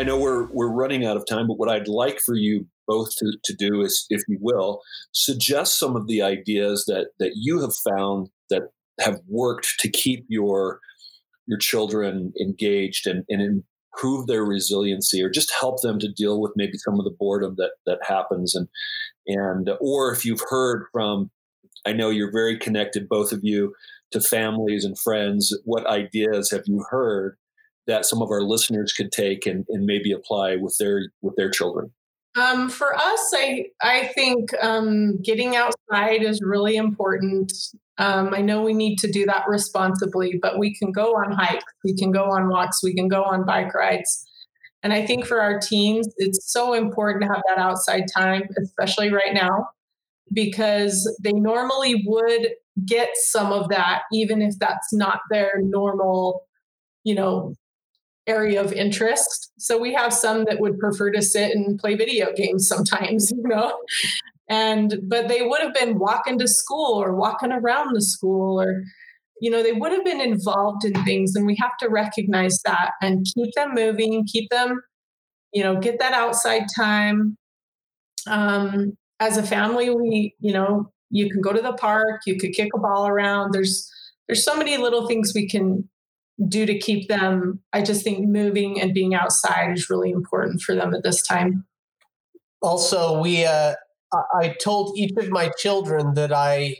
[0.00, 3.14] I know we're we're running out of time, but what I'd like for you both
[3.16, 4.80] to, to do is, if you will,
[5.12, 8.62] suggest some of the ideas that that you have found that
[8.98, 10.80] have worked to keep your
[11.46, 16.52] your children engaged and, and improve their resiliency or just help them to deal with
[16.56, 18.54] maybe some of the boredom that that happens.
[18.54, 18.68] And
[19.26, 21.30] and or if you've heard from
[21.86, 23.74] I know you're very connected both of you
[24.12, 27.36] to families and friends what ideas have you heard
[27.86, 31.50] that some of our listeners could take and, and maybe apply with their with their
[31.50, 31.92] children?
[32.40, 37.52] Um, for us, I I think um, getting outside is really important.
[37.98, 41.64] Um, I know we need to do that responsibly, but we can go on hikes,
[41.84, 44.26] we can go on walks, we can go on bike rides.
[44.82, 49.12] And I think for our teens, it's so important to have that outside time, especially
[49.12, 49.68] right now.
[50.32, 52.50] because they normally would
[52.86, 56.46] get some of that, even if that's not their normal,
[57.04, 57.54] you know,
[58.26, 59.52] area of interest.
[59.58, 63.42] So we have some that would prefer to sit and play video games sometimes, you
[63.42, 63.78] know.
[64.48, 68.82] And but they would have been walking to school or walking around the school or
[69.40, 72.92] you know, they would have been involved in things and we have to recognize that
[73.00, 74.82] and keep them moving, keep them,
[75.52, 77.36] you know, get that outside time.
[78.26, 82.52] Um, as a family, we, you know, you can go to the park, you could
[82.52, 83.52] kick a ball around.
[83.52, 83.90] There's
[84.28, 85.88] there's so many little things we can
[86.48, 87.60] do to keep them.
[87.72, 91.64] I just think moving and being outside is really important for them at this time.
[92.62, 93.74] Also, we uh,
[94.12, 96.76] I told each of my children that I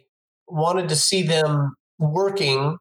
[0.48, 2.78] wanted to see them working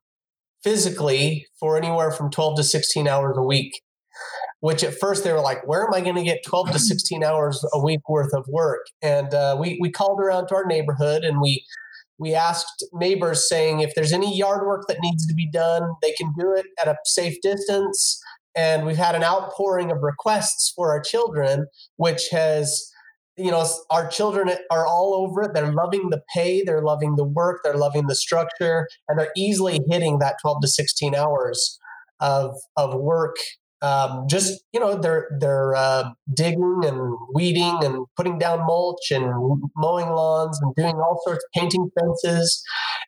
[0.64, 3.82] physically for anywhere from 12 to 16 hours a week
[4.62, 7.24] which at first they were like, where am I going to get 12 to 16
[7.24, 8.86] hours a week worth of work?
[9.02, 11.64] And uh, we, we called around to our neighborhood and we,
[12.20, 16.12] we asked neighbors saying if there's any yard work that needs to be done, they
[16.12, 18.22] can do it at a safe distance.
[18.56, 22.92] And we've had an outpouring of requests for our children, which has,
[23.38, 25.54] you know, our children are all over it.
[25.54, 29.80] They're loving the pay, they're loving the work, they're loving the structure, and they're easily
[29.90, 31.80] hitting that 12 to 16 hours
[32.20, 33.38] of, of work
[33.82, 39.26] um, just you know they're they're uh, digging and weeding and putting down mulch and
[39.76, 42.62] mowing lawns and doing all sorts of painting fences.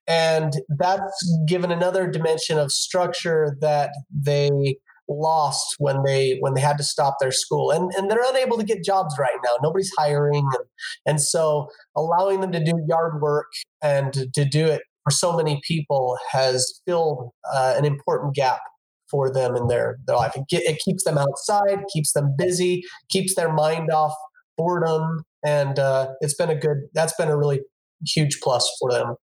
[0.07, 4.77] And that's given another dimension of structure that they
[5.09, 7.71] lost when they when they had to stop their school.
[7.71, 9.51] And and they're unable to get jobs right now.
[9.61, 10.65] Nobody's hiring and,
[11.05, 13.47] and so allowing them to do yard work
[13.81, 18.61] and to, to do it for so many people has filled uh, an important gap
[19.11, 20.33] for them in their, their life.
[20.35, 24.13] It, it keeps them outside, keeps them busy, keeps their mind off
[24.57, 25.23] boredom.
[25.45, 27.61] And uh, it's been a good, that's been a really
[28.07, 29.15] huge plus for them.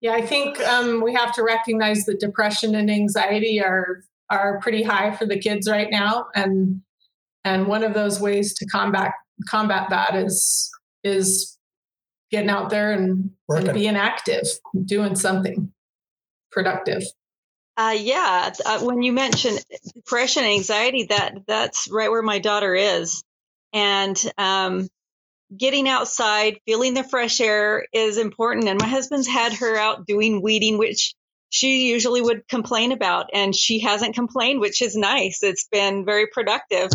[0.00, 4.82] Yeah, I think um, we have to recognize that depression and anxiety are are pretty
[4.82, 6.82] high for the kids right now, and
[7.44, 9.12] and one of those ways to combat
[9.48, 10.70] combat that is
[11.02, 11.56] is
[12.30, 14.44] getting out there and, and being active,
[14.84, 15.72] doing something
[16.50, 17.02] productive.
[17.76, 19.56] Uh, yeah, uh, when you mention
[19.94, 23.22] depression and anxiety, that that's right where my daughter is,
[23.72, 24.88] and um,
[25.56, 28.68] getting outside, feeling the fresh air is important.
[28.68, 31.14] And my husband's had her out doing weeding, which
[31.50, 35.42] she usually would complain about, and she hasn't complained, which is nice.
[35.42, 36.90] It's been very productive.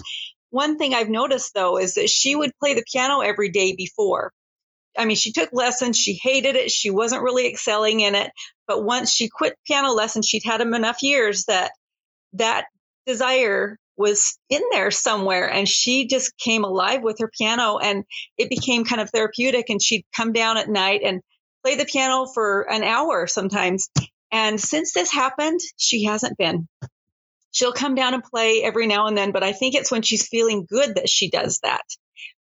[0.50, 4.34] One thing I've noticed though is that she would play the piano every day before.
[4.98, 5.98] I mean, she took lessons.
[5.98, 6.72] She hated it.
[6.72, 8.32] She wasn't really excelling in it.
[8.68, 11.72] But once she quit piano lessons, she'd had them enough years that
[12.34, 12.66] that
[13.06, 15.50] desire was in there somewhere.
[15.50, 18.04] And she just came alive with her piano and
[18.38, 19.70] it became kind of therapeutic.
[19.70, 21.22] And she'd come down at night and
[21.64, 23.90] play the piano for an hour sometimes.
[24.32, 26.68] And since this happened, she hasn't been.
[27.52, 30.28] She'll come down and play every now and then, but I think it's when she's
[30.28, 31.84] feeling good that she does that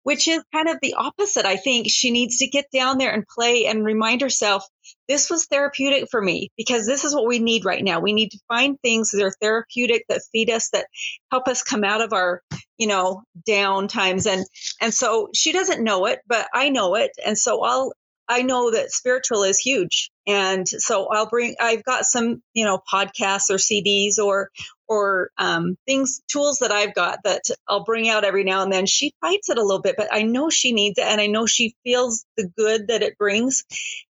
[0.03, 1.45] which is kind of the opposite.
[1.45, 4.65] I think she needs to get down there and play and remind herself
[5.07, 7.99] this was therapeutic for me because this is what we need right now.
[7.99, 10.87] We need to find things that are therapeutic that feed us, that
[11.31, 12.41] help us come out of our,
[12.77, 14.25] you know, down times.
[14.25, 14.45] And
[14.79, 17.11] and so she doesn't know it, but I know it.
[17.25, 17.93] And so I'll
[18.31, 20.09] I know that spiritual is huge.
[20.25, 24.49] And so I'll bring, I've got some, you know, podcasts or CDs or,
[24.87, 28.85] or um, things, tools that I've got that I'll bring out every now and then.
[28.85, 31.45] She fights it a little bit, but I know she needs it and I know
[31.45, 33.63] she feels the good that it brings.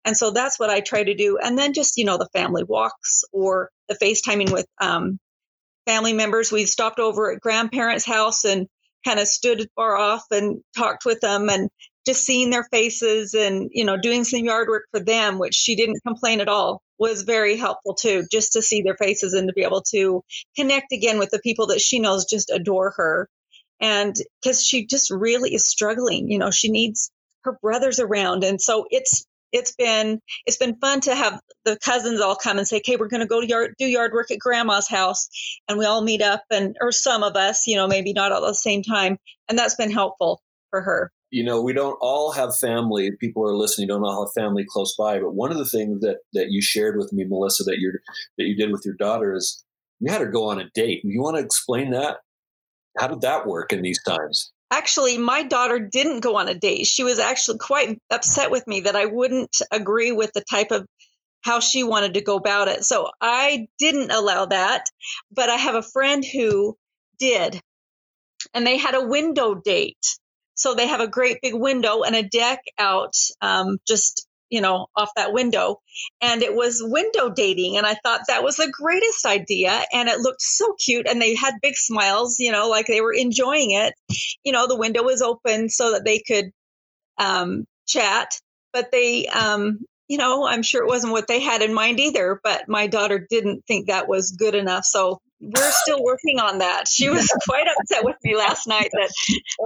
[0.06, 1.38] And so that's what I try to do.
[1.42, 5.18] And then just, you know, the family walks or the FaceTiming with um,
[5.86, 6.50] family members.
[6.50, 8.66] We stopped over at grandparents' house and
[9.04, 11.68] kind of stood far off and talked with them and
[12.06, 15.74] just seeing their faces and you know doing some yard work for them which she
[15.74, 19.54] didn't complain at all was very helpful too just to see their faces and to
[19.54, 20.22] be able to
[20.56, 23.28] connect again with the people that she knows just adore her.
[23.80, 27.10] And because she just really is struggling you know she needs
[27.44, 28.44] her brothers around.
[28.44, 32.66] And so it's it's been it's been fun to have the cousins all come and
[32.66, 35.28] say okay we're going to go to yard do yard work at grandma's house.
[35.68, 38.44] And we all meet up and or some of us you know maybe not all
[38.44, 39.18] at the same time.
[39.48, 43.10] And that's been helpful for her you know, we don't all have family.
[43.20, 45.18] People are listening, don't all have family close by.
[45.18, 47.92] But one of the things that that you shared with me, Melissa, that you
[48.38, 49.64] that you did with your daughter is
[50.00, 51.00] you had her go on a date.
[51.04, 52.18] You want to explain that?
[52.98, 54.52] How did that work in these times?
[54.70, 56.86] Actually, my daughter didn't go on a date.
[56.86, 60.86] She was actually quite upset with me that I wouldn't agree with the type of
[61.42, 62.84] how she wanted to go about it.
[62.84, 64.86] So I didn't allow that.
[65.30, 66.76] But I have a friend who
[67.18, 67.60] did.
[68.52, 70.18] And they had a window date.
[70.56, 74.86] So they have a great big window and a deck out um, just you know,
[74.94, 75.80] off that window.
[76.20, 77.76] And it was window dating.
[77.76, 79.82] And I thought that was the greatest idea.
[79.92, 81.08] And it looked so cute.
[81.08, 83.94] And they had big smiles, you know, like they were enjoying it.
[84.44, 86.50] You know, the window was open so that they could
[87.18, 88.40] um, chat.
[88.72, 92.40] But they, um, you know, I'm sure it wasn't what they had in mind either.
[92.42, 94.84] But my daughter didn't think that was good enough.
[94.84, 96.88] So we're still working on that.
[96.88, 99.10] She was quite upset with me last night that,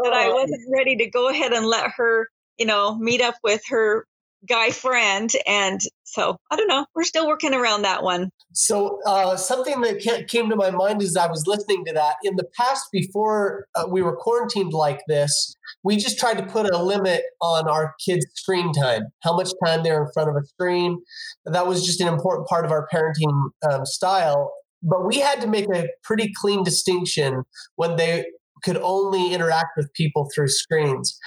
[0.04, 0.34] that I oh.
[0.34, 2.28] wasn't ready to go ahead and let her
[2.60, 4.06] you know, meet up with her
[4.48, 5.30] guy friend.
[5.46, 6.86] And so I don't know.
[6.94, 8.30] We're still working around that one.
[8.52, 12.36] So uh, something that came to my mind as I was listening to that in
[12.36, 16.82] the past, before uh, we were quarantined like this, we just tried to put a
[16.82, 20.98] limit on our kids' screen time, how much time they're in front of a screen.
[21.44, 24.52] That was just an important part of our parenting um, style.
[24.82, 27.42] But we had to make a pretty clean distinction
[27.76, 28.24] when they
[28.62, 31.18] could only interact with people through screens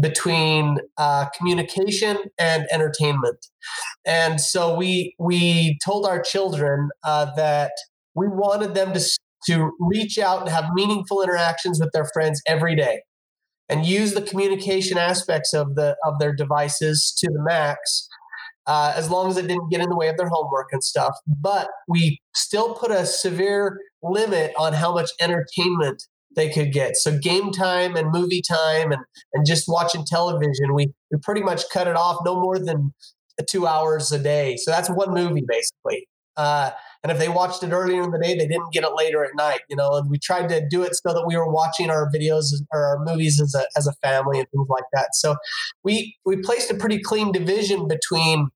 [0.00, 3.46] between uh, communication and entertainment.
[4.04, 7.72] And so we we told our children uh, that
[8.14, 9.00] we wanted them to
[9.46, 13.02] to reach out and have meaningful interactions with their friends every day
[13.68, 18.08] and use the communication aspects of the of their devices to the max
[18.66, 21.16] uh, as long as it didn't get in the way of their homework and stuff
[21.26, 26.04] but we still put a severe limit on how much entertainment
[26.36, 26.96] they could get.
[26.96, 29.02] So game time and movie time and,
[29.32, 32.92] and just watching television, we, we pretty much cut it off no more than
[33.48, 34.56] two hours a day.
[34.56, 36.06] So that's one movie basically.
[36.36, 36.70] Uh,
[37.02, 39.32] and if they watched it earlier in the day, they didn't get it later at
[39.36, 42.10] night, you know, and we tried to do it so that we were watching our
[42.10, 45.08] videos or our movies as a, as a family and things like that.
[45.14, 45.36] So
[45.84, 48.48] we, we placed a pretty clean division between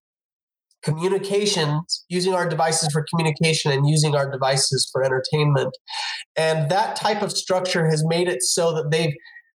[0.87, 5.77] communications, using our devices for communication and using our devices for entertainment.
[6.37, 9.13] And that type of structure has made it so that they've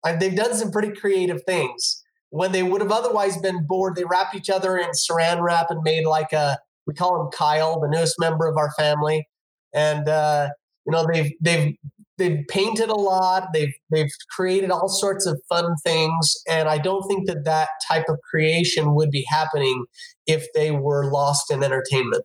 [0.05, 2.03] uh, they've done some pretty creative things.
[2.31, 5.81] When they would have otherwise been bored, they wrapped each other in saran wrap and
[5.83, 9.29] made like a we call him Kyle, the newest member of our family,
[9.75, 10.49] and uh,
[10.87, 11.75] you know they've they've
[12.19, 17.07] they've painted a lot they've they've created all sorts of fun things and i don't
[17.09, 19.85] think that that type of creation would be happening
[20.29, 22.25] if they were lost in entertainment.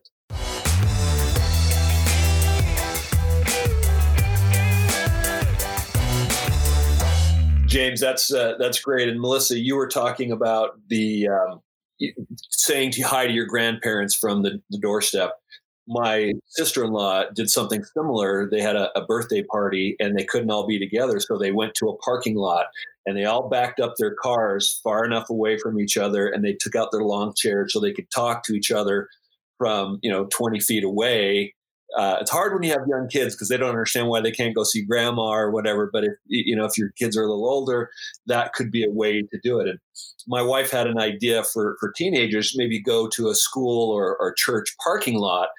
[7.66, 9.10] James that's uh, that's great.
[9.10, 11.62] And melissa you were talking about the um,
[12.52, 15.32] saying hi to your grandparents from the, the doorstep
[15.88, 18.50] my sister-in-law did something similar.
[18.50, 21.76] They had a, a, birthday party and they couldn't all be together so they went
[21.76, 22.68] to a parking lot
[23.06, 26.54] and they all backed up their cars far enough away from each other and they
[26.54, 29.10] took out their lawn chairs so they could talk to each other
[29.58, 31.54] from you know 20 feet away.
[31.98, 34.56] Uh, it's hard when you have young kids because they don't understand why they can't
[34.56, 37.48] go see grandma or whatever but if you know if your kids are a little
[37.48, 37.90] older
[38.26, 39.68] that could be a way to do it.
[39.68, 39.80] And
[40.28, 44.34] my wife had an idea for for teenagers maybe go to a school or, or
[44.34, 45.50] church parking lot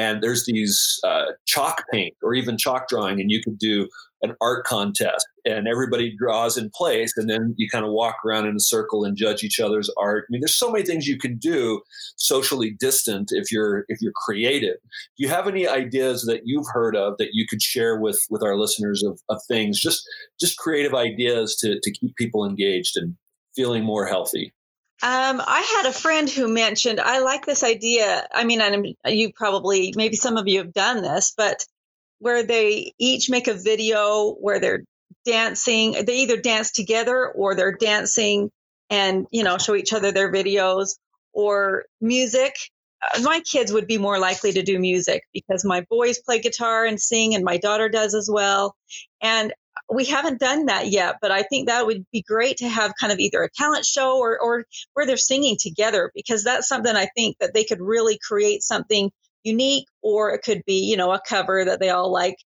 [0.00, 3.86] and there's these uh, chalk paint or even chalk drawing and you could do
[4.22, 8.46] an art contest and everybody draws in place and then you kind of walk around
[8.46, 10.24] in a circle and judge each other's art.
[10.24, 11.82] I mean there's so many things you can do
[12.16, 14.76] socially distant if you're if you're creative.
[15.16, 18.42] Do you have any ideas that you've heard of that you could share with with
[18.42, 19.78] our listeners of, of things?
[19.78, 20.02] Just
[20.40, 23.16] just creative ideas to to keep people engaged and
[23.54, 24.54] feeling more healthy
[25.02, 28.26] um, I had a friend who mentioned, I like this idea.
[28.32, 31.64] I mean, you probably, maybe some of you have done this, but
[32.18, 34.84] where they each make a video where they're
[35.24, 38.50] dancing, they either dance together or they're dancing
[38.90, 40.98] and, you know, show each other their videos
[41.32, 42.54] or music.
[43.02, 46.84] Uh, my kids would be more likely to do music because my boys play guitar
[46.84, 48.76] and sing, and my daughter does as well.
[49.22, 49.54] And
[49.92, 53.12] we haven't done that yet, but I think that would be great to have kind
[53.12, 54.64] of either a talent show or, or
[54.94, 59.10] where they're singing together because that's something I think that they could really create something
[59.42, 62.36] unique or it could be, you know, a cover that they all like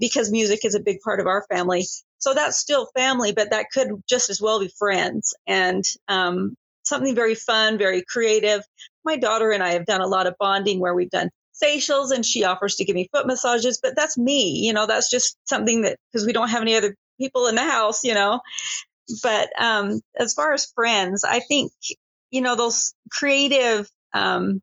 [0.00, 1.86] because music is a big part of our family.
[2.18, 7.14] So that's still family, but that could just as well be friends and um, something
[7.14, 8.62] very fun, very creative.
[9.04, 11.30] My daughter and I have done a lot of bonding where we've done
[11.62, 15.10] facials and she offers to give me foot massages, but that's me, you know, that's
[15.10, 18.40] just something that because we don't have any other people in the house, you know.
[19.22, 21.72] But um, as far as friends, I think,
[22.30, 24.60] you know, those creative um,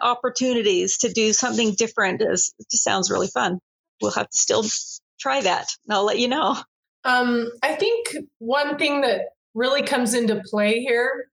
[0.00, 3.60] opportunities to do something different is just sounds really fun.
[4.00, 4.64] We'll have to still
[5.18, 6.56] try that and I'll let you know.
[7.04, 9.22] Um, I think one thing that
[9.54, 11.28] really comes into play here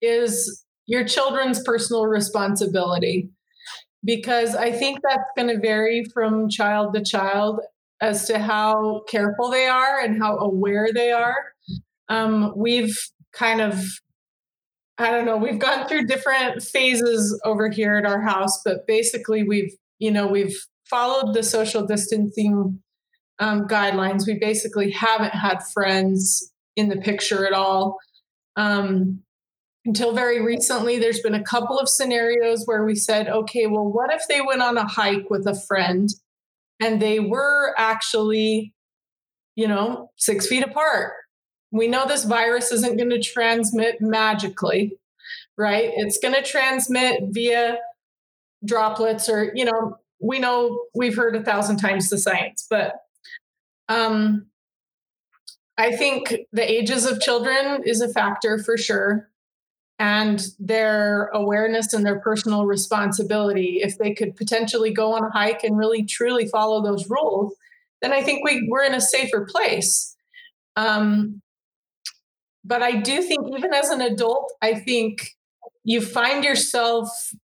[0.00, 3.30] is your children's personal responsibility
[4.04, 7.60] because I think that's going to vary from child to child
[8.00, 11.36] as to how careful they are and how aware they are
[12.08, 12.96] um, we've
[13.32, 13.84] kind of
[15.00, 19.44] I don't know, we've gone through different phases over here at our house, but basically
[19.44, 20.56] we've, you know, we've
[20.90, 22.82] followed the social distancing
[23.38, 24.26] um, guidelines.
[24.26, 27.96] We basically haven't had friends in the picture at all.
[28.56, 29.22] Um,
[29.88, 34.12] until very recently, there's been a couple of scenarios where we said, okay, well, what
[34.12, 36.10] if they went on a hike with a friend
[36.80, 38.72] and they were actually,
[39.56, 41.12] you know, six feet apart
[41.70, 44.96] we know this virus isn't going to transmit magically,
[45.56, 45.90] right?
[45.96, 47.78] It's going to transmit via
[48.64, 52.94] droplets or, you know, we know we've heard a thousand times the science, but
[53.88, 54.46] um,
[55.76, 59.28] I think the ages of children is a factor for sure.
[60.00, 63.80] And their awareness and their personal responsibility.
[63.82, 67.54] If they could potentially go on a hike and really truly follow those rules,
[68.00, 70.14] then I think we, we're in a safer place.
[70.76, 71.42] Um,
[72.64, 75.30] but I do think, even as an adult, I think
[75.82, 77.08] you find yourself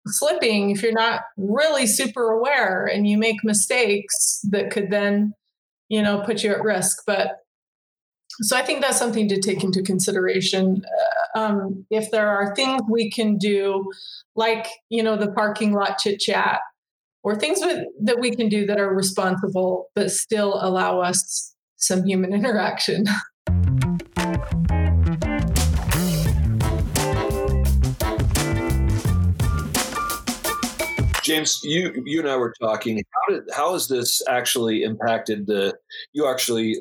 [0.08, 5.34] slipping if you're not really super aware and you make mistakes that could then,
[5.90, 7.04] you know, put you at risk.
[7.06, 7.40] But
[8.42, 10.82] so I think that's something to take into consideration.
[11.36, 13.92] Uh, um, if there are things we can do,
[14.36, 16.62] like, you know, the parking lot chit chat,
[17.22, 22.06] or things with, that we can do that are responsible but still allow us some
[22.06, 23.04] human interaction.
[31.24, 33.04] James, you you and I were talking.
[33.14, 35.78] How did how has this actually impacted the?
[36.12, 36.78] You actually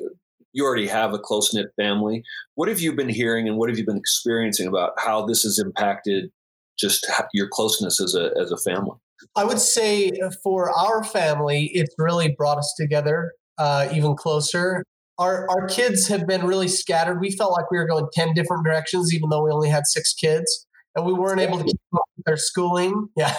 [0.53, 2.23] you already have a close knit family.
[2.55, 5.59] What have you been hearing and what have you been experiencing about how this has
[5.59, 6.31] impacted
[6.79, 8.97] just your closeness as a as a family?
[9.35, 10.11] I would say
[10.43, 14.83] for our family, it's really brought us together uh, even closer.
[15.19, 17.19] Our our kids have been really scattered.
[17.19, 20.13] We felt like we were going ten different directions, even though we only had six
[20.13, 23.09] kids, and we weren't able to keep up with their schooling.
[23.17, 23.35] Yeah,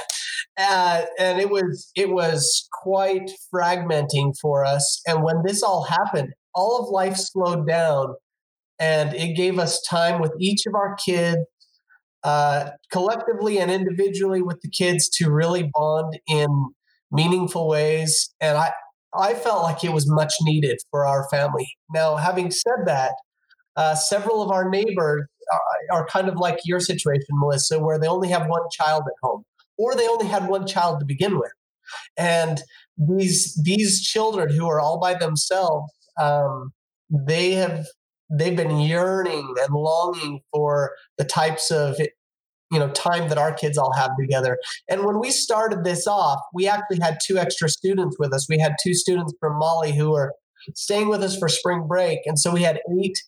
[0.58, 5.00] uh, and it was it was quite fragmenting for us.
[5.06, 8.14] And when this all happened, all of life slowed down,
[8.78, 11.40] and it gave us time with each of our kids,
[12.24, 16.48] uh, collectively and individually with the kids, to really bond in
[17.10, 18.34] meaningful ways.
[18.40, 18.72] And I
[19.18, 21.68] I felt like it was much needed for our family.
[21.92, 23.14] Now, having said that,
[23.76, 28.06] uh, several of our neighbors are, are kind of like your situation, Melissa, where they
[28.06, 29.44] only have one child at home
[29.78, 31.52] or they only had one child to begin with.
[32.16, 32.62] And
[32.96, 35.90] these these children who are all by themselves,
[36.20, 36.72] um,
[37.08, 37.86] they have
[38.30, 43.76] they've been yearning and longing for the types of you know time that our kids
[43.76, 44.58] all have together.
[44.88, 48.48] And when we started this off we actually had two extra students with us.
[48.48, 50.34] We had two students from mali who were
[50.74, 53.18] staying with us for spring break and so we had eight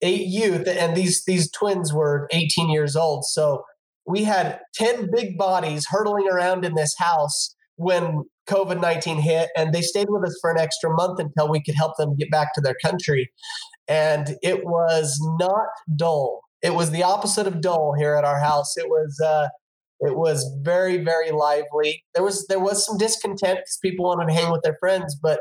[0.00, 3.24] eight youth and these these twins were 18 years old.
[3.24, 3.64] So
[4.06, 9.72] we had 10 big bodies hurtling around in this house when COVID 19 hit, and
[9.72, 12.54] they stayed with us for an extra month until we could help them get back
[12.54, 13.30] to their country.
[13.88, 15.66] And it was not
[15.96, 16.40] dull.
[16.62, 18.76] It was the opposite of dull here at our house.
[18.76, 19.48] It was, uh,
[20.00, 22.04] it was very, very lively.
[22.14, 25.40] There was there was some discontent because people wanted to hang with their friends, but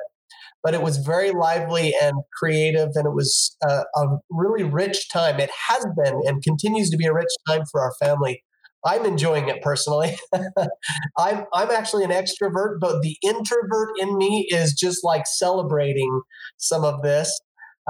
[0.63, 5.39] but it was very lively and creative, and it was uh, a really rich time.
[5.39, 8.43] It has been and continues to be a rich time for our family.
[8.85, 10.17] I'm enjoying it personally.
[11.17, 16.21] I'm I'm actually an extrovert, but the introvert in me is just like celebrating
[16.57, 17.39] some of this.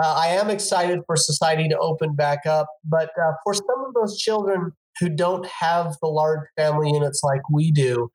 [0.02, 3.94] Uh, I am excited for society to open back up, but uh, for some of
[3.94, 8.10] those children who don't have the large family units like we do,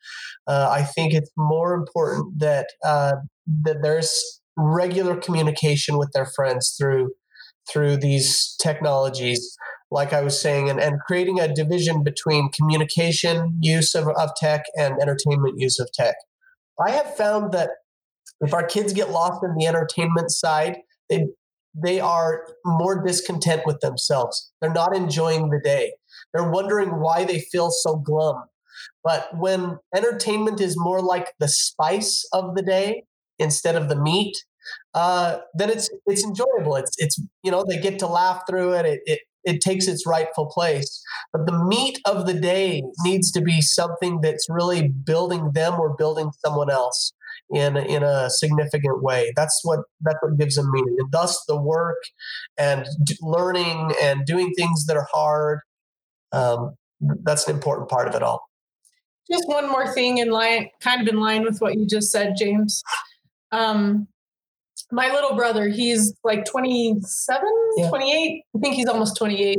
[0.47, 3.13] uh, I think it's more important that uh,
[3.65, 7.13] that there's regular communication with their friends through
[7.71, 9.57] through these technologies
[9.91, 14.65] like I was saying, and, and creating a division between communication use of, of tech
[14.77, 16.17] and entertainment use of tech.
[16.85, 17.71] I have found that
[18.41, 20.79] if our kids get lost in the entertainment side,
[21.09, 21.27] they
[21.75, 24.51] they are more discontent with themselves.
[24.61, 25.93] They're not enjoying the day.
[26.33, 28.45] They're wondering why they feel so glum.
[29.05, 33.05] But when entertainment is more like the spice of the day
[33.39, 34.37] instead of the meat,
[34.95, 36.77] uh, then it's it's enjoyable.
[36.77, 38.87] It's it's you know they get to laugh through it.
[38.87, 41.03] It, it it takes its rightful place.
[41.33, 45.97] But the meat of the day needs to be something that's really building them or
[45.97, 47.15] building someone else
[47.55, 49.33] in in a significant way.
[49.37, 50.97] That's what that's what gives them meaning.
[50.99, 51.97] And thus, the work
[52.59, 52.87] and
[53.23, 55.61] learning and doing things that are hard.
[56.33, 56.75] Um,
[57.23, 58.43] that's an important part of it all.
[59.31, 62.35] Just one more thing in line, kind of in line with what you just said,
[62.39, 62.83] James.
[63.53, 64.09] Um,
[64.93, 67.89] my little brother, he's like 27, yeah.
[67.89, 68.43] 28.
[68.55, 69.59] I think he's almost 28.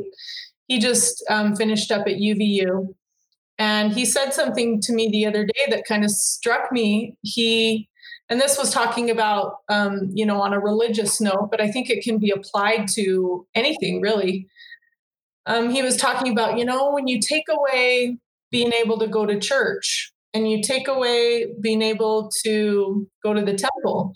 [0.67, 2.93] He just um, finished up at UVU.
[3.59, 7.17] And he said something to me the other day that kind of struck me.
[7.23, 7.89] He,
[8.29, 11.89] and this was talking about, um, you know, on a religious note, but I think
[11.89, 14.47] it can be applied to anything really.
[15.45, 18.17] Um, he was talking about, you know, when you take away
[18.51, 23.41] being able to go to church and you take away being able to go to
[23.41, 24.13] the temple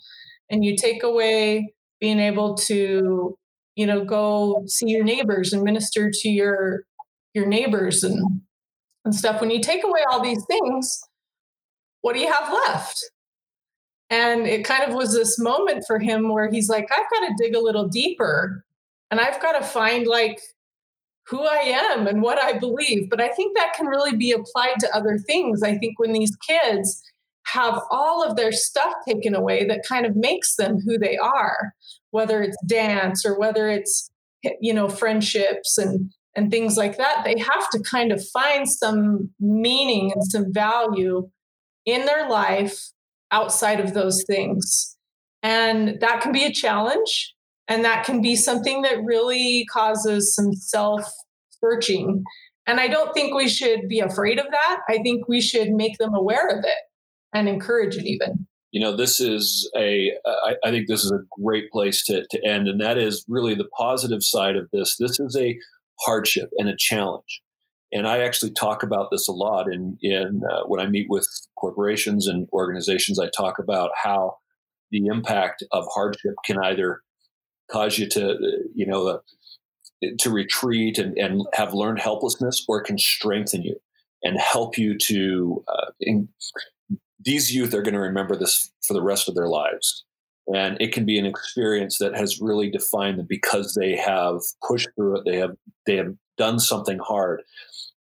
[0.52, 3.36] and you take away being able to
[3.74, 6.84] you know go see your neighbors and minister to your
[7.34, 8.42] your neighbors and
[9.04, 11.00] and stuff when you take away all these things
[12.02, 13.02] what do you have left
[14.10, 17.34] and it kind of was this moment for him where he's like i've got to
[17.38, 18.64] dig a little deeper
[19.10, 20.38] and i've got to find like
[21.28, 23.08] who I am and what I believe.
[23.08, 25.62] But I think that can really be applied to other things.
[25.62, 27.00] I think when these kids
[27.52, 31.74] have all of their stuff taken away that kind of makes them who they are,
[32.10, 34.10] whether it's dance or whether it's
[34.60, 39.30] you know friendships and and things like that, they have to kind of find some
[39.38, 41.28] meaning and some value
[41.84, 42.78] in their life
[43.30, 44.96] outside of those things.
[45.42, 47.34] And that can be a challenge.
[47.68, 51.04] And that can be something that really causes some self
[51.62, 52.24] searching.
[52.66, 54.80] And I don't think we should be afraid of that.
[54.88, 56.78] I think we should make them aware of it
[57.32, 58.46] and encourage it even.
[58.70, 60.12] You know, this is a.
[60.24, 62.68] I, I think this is a great place to, to end.
[62.68, 64.96] And that is really the positive side of this.
[64.98, 65.58] This is a
[66.00, 67.42] hardship and a challenge.
[67.92, 71.28] And I actually talk about this a lot in, in uh, when I meet with
[71.58, 73.18] corporations and organizations.
[73.18, 74.36] I talk about how
[74.90, 77.02] the impact of hardship can either
[77.70, 78.38] cause you to,
[78.74, 79.18] you know, uh,
[80.20, 83.76] to retreat and, and have learned helplessness, or can strengthen you
[84.22, 85.62] and help you to.
[85.68, 86.28] Uh, in,
[87.24, 90.04] these youth are going to remember this for the rest of their lives.
[90.52, 94.88] And it can be an experience that has really defined them because they have pushed
[94.96, 95.24] through it.
[95.24, 95.56] They have
[95.86, 97.42] they have done something hard.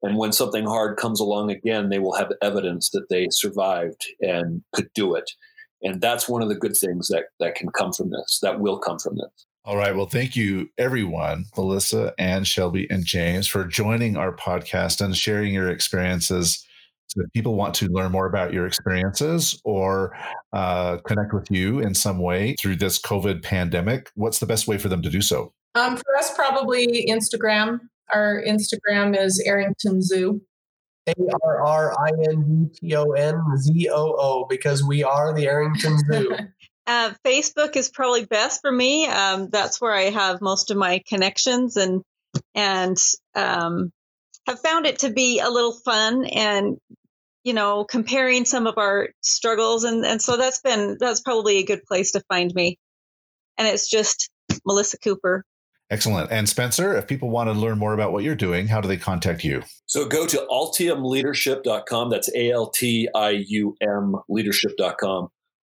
[0.01, 4.63] And when something hard comes along again, they will have evidence that they survived and
[4.73, 5.29] could do it.
[5.81, 8.79] And that's one of the good things that that can come from this, that will
[8.79, 9.45] come from this.
[9.65, 9.95] All right.
[9.95, 15.53] Well, thank you, everyone, Melissa and Shelby and James, for joining our podcast and sharing
[15.53, 16.65] your experiences.
[17.09, 20.15] So if people want to learn more about your experiences or
[20.53, 24.77] uh, connect with you in some way through this COVID pandemic, what's the best way
[24.77, 25.51] for them to do so?
[25.75, 27.79] Um, for us, probably Instagram.
[28.13, 30.41] Our Instagram is Arrington Zoo.
[31.07, 35.33] A R R I N G T O N Z O O because we are
[35.33, 36.35] the Arrington Zoo.
[36.87, 39.05] Uh, Facebook is probably best for me.
[39.05, 42.01] Um, that's where I have most of my connections and
[42.55, 42.97] and
[43.35, 43.91] um,
[44.49, 46.77] have found it to be a little fun and
[47.43, 51.65] you know comparing some of our struggles and and so that's been that's probably a
[51.65, 52.77] good place to find me.
[53.57, 54.29] And it's just
[54.65, 55.45] Melissa Cooper.
[55.91, 56.31] Excellent.
[56.31, 58.97] And Spencer, if people want to learn more about what you're doing, how do they
[58.97, 59.63] contact you?
[59.87, 62.09] So go to altiumleadership.com.
[62.11, 65.29] That's A L T I U M leadership.com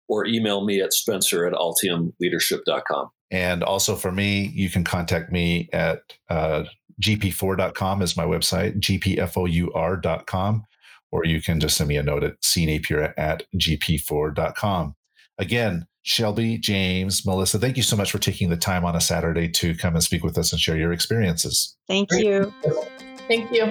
[0.08, 3.10] or email me at spencer at altiumleadership.com.
[3.30, 6.64] And also for me, you can contact me at uh,
[7.02, 10.64] gp4.com is my website, gpfour.com,
[11.10, 14.94] or you can just send me a note at cnapier at gp4.com.
[15.38, 19.48] Again, Shelby, James, Melissa, thank you so much for taking the time on a Saturday
[19.50, 21.76] to come and speak with us and share your experiences.
[21.86, 22.52] Thank you.
[23.28, 23.70] Thank you.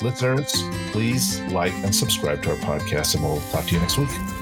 [0.00, 4.39] Listeners, please like and subscribe to our podcast, and we'll talk to you next week.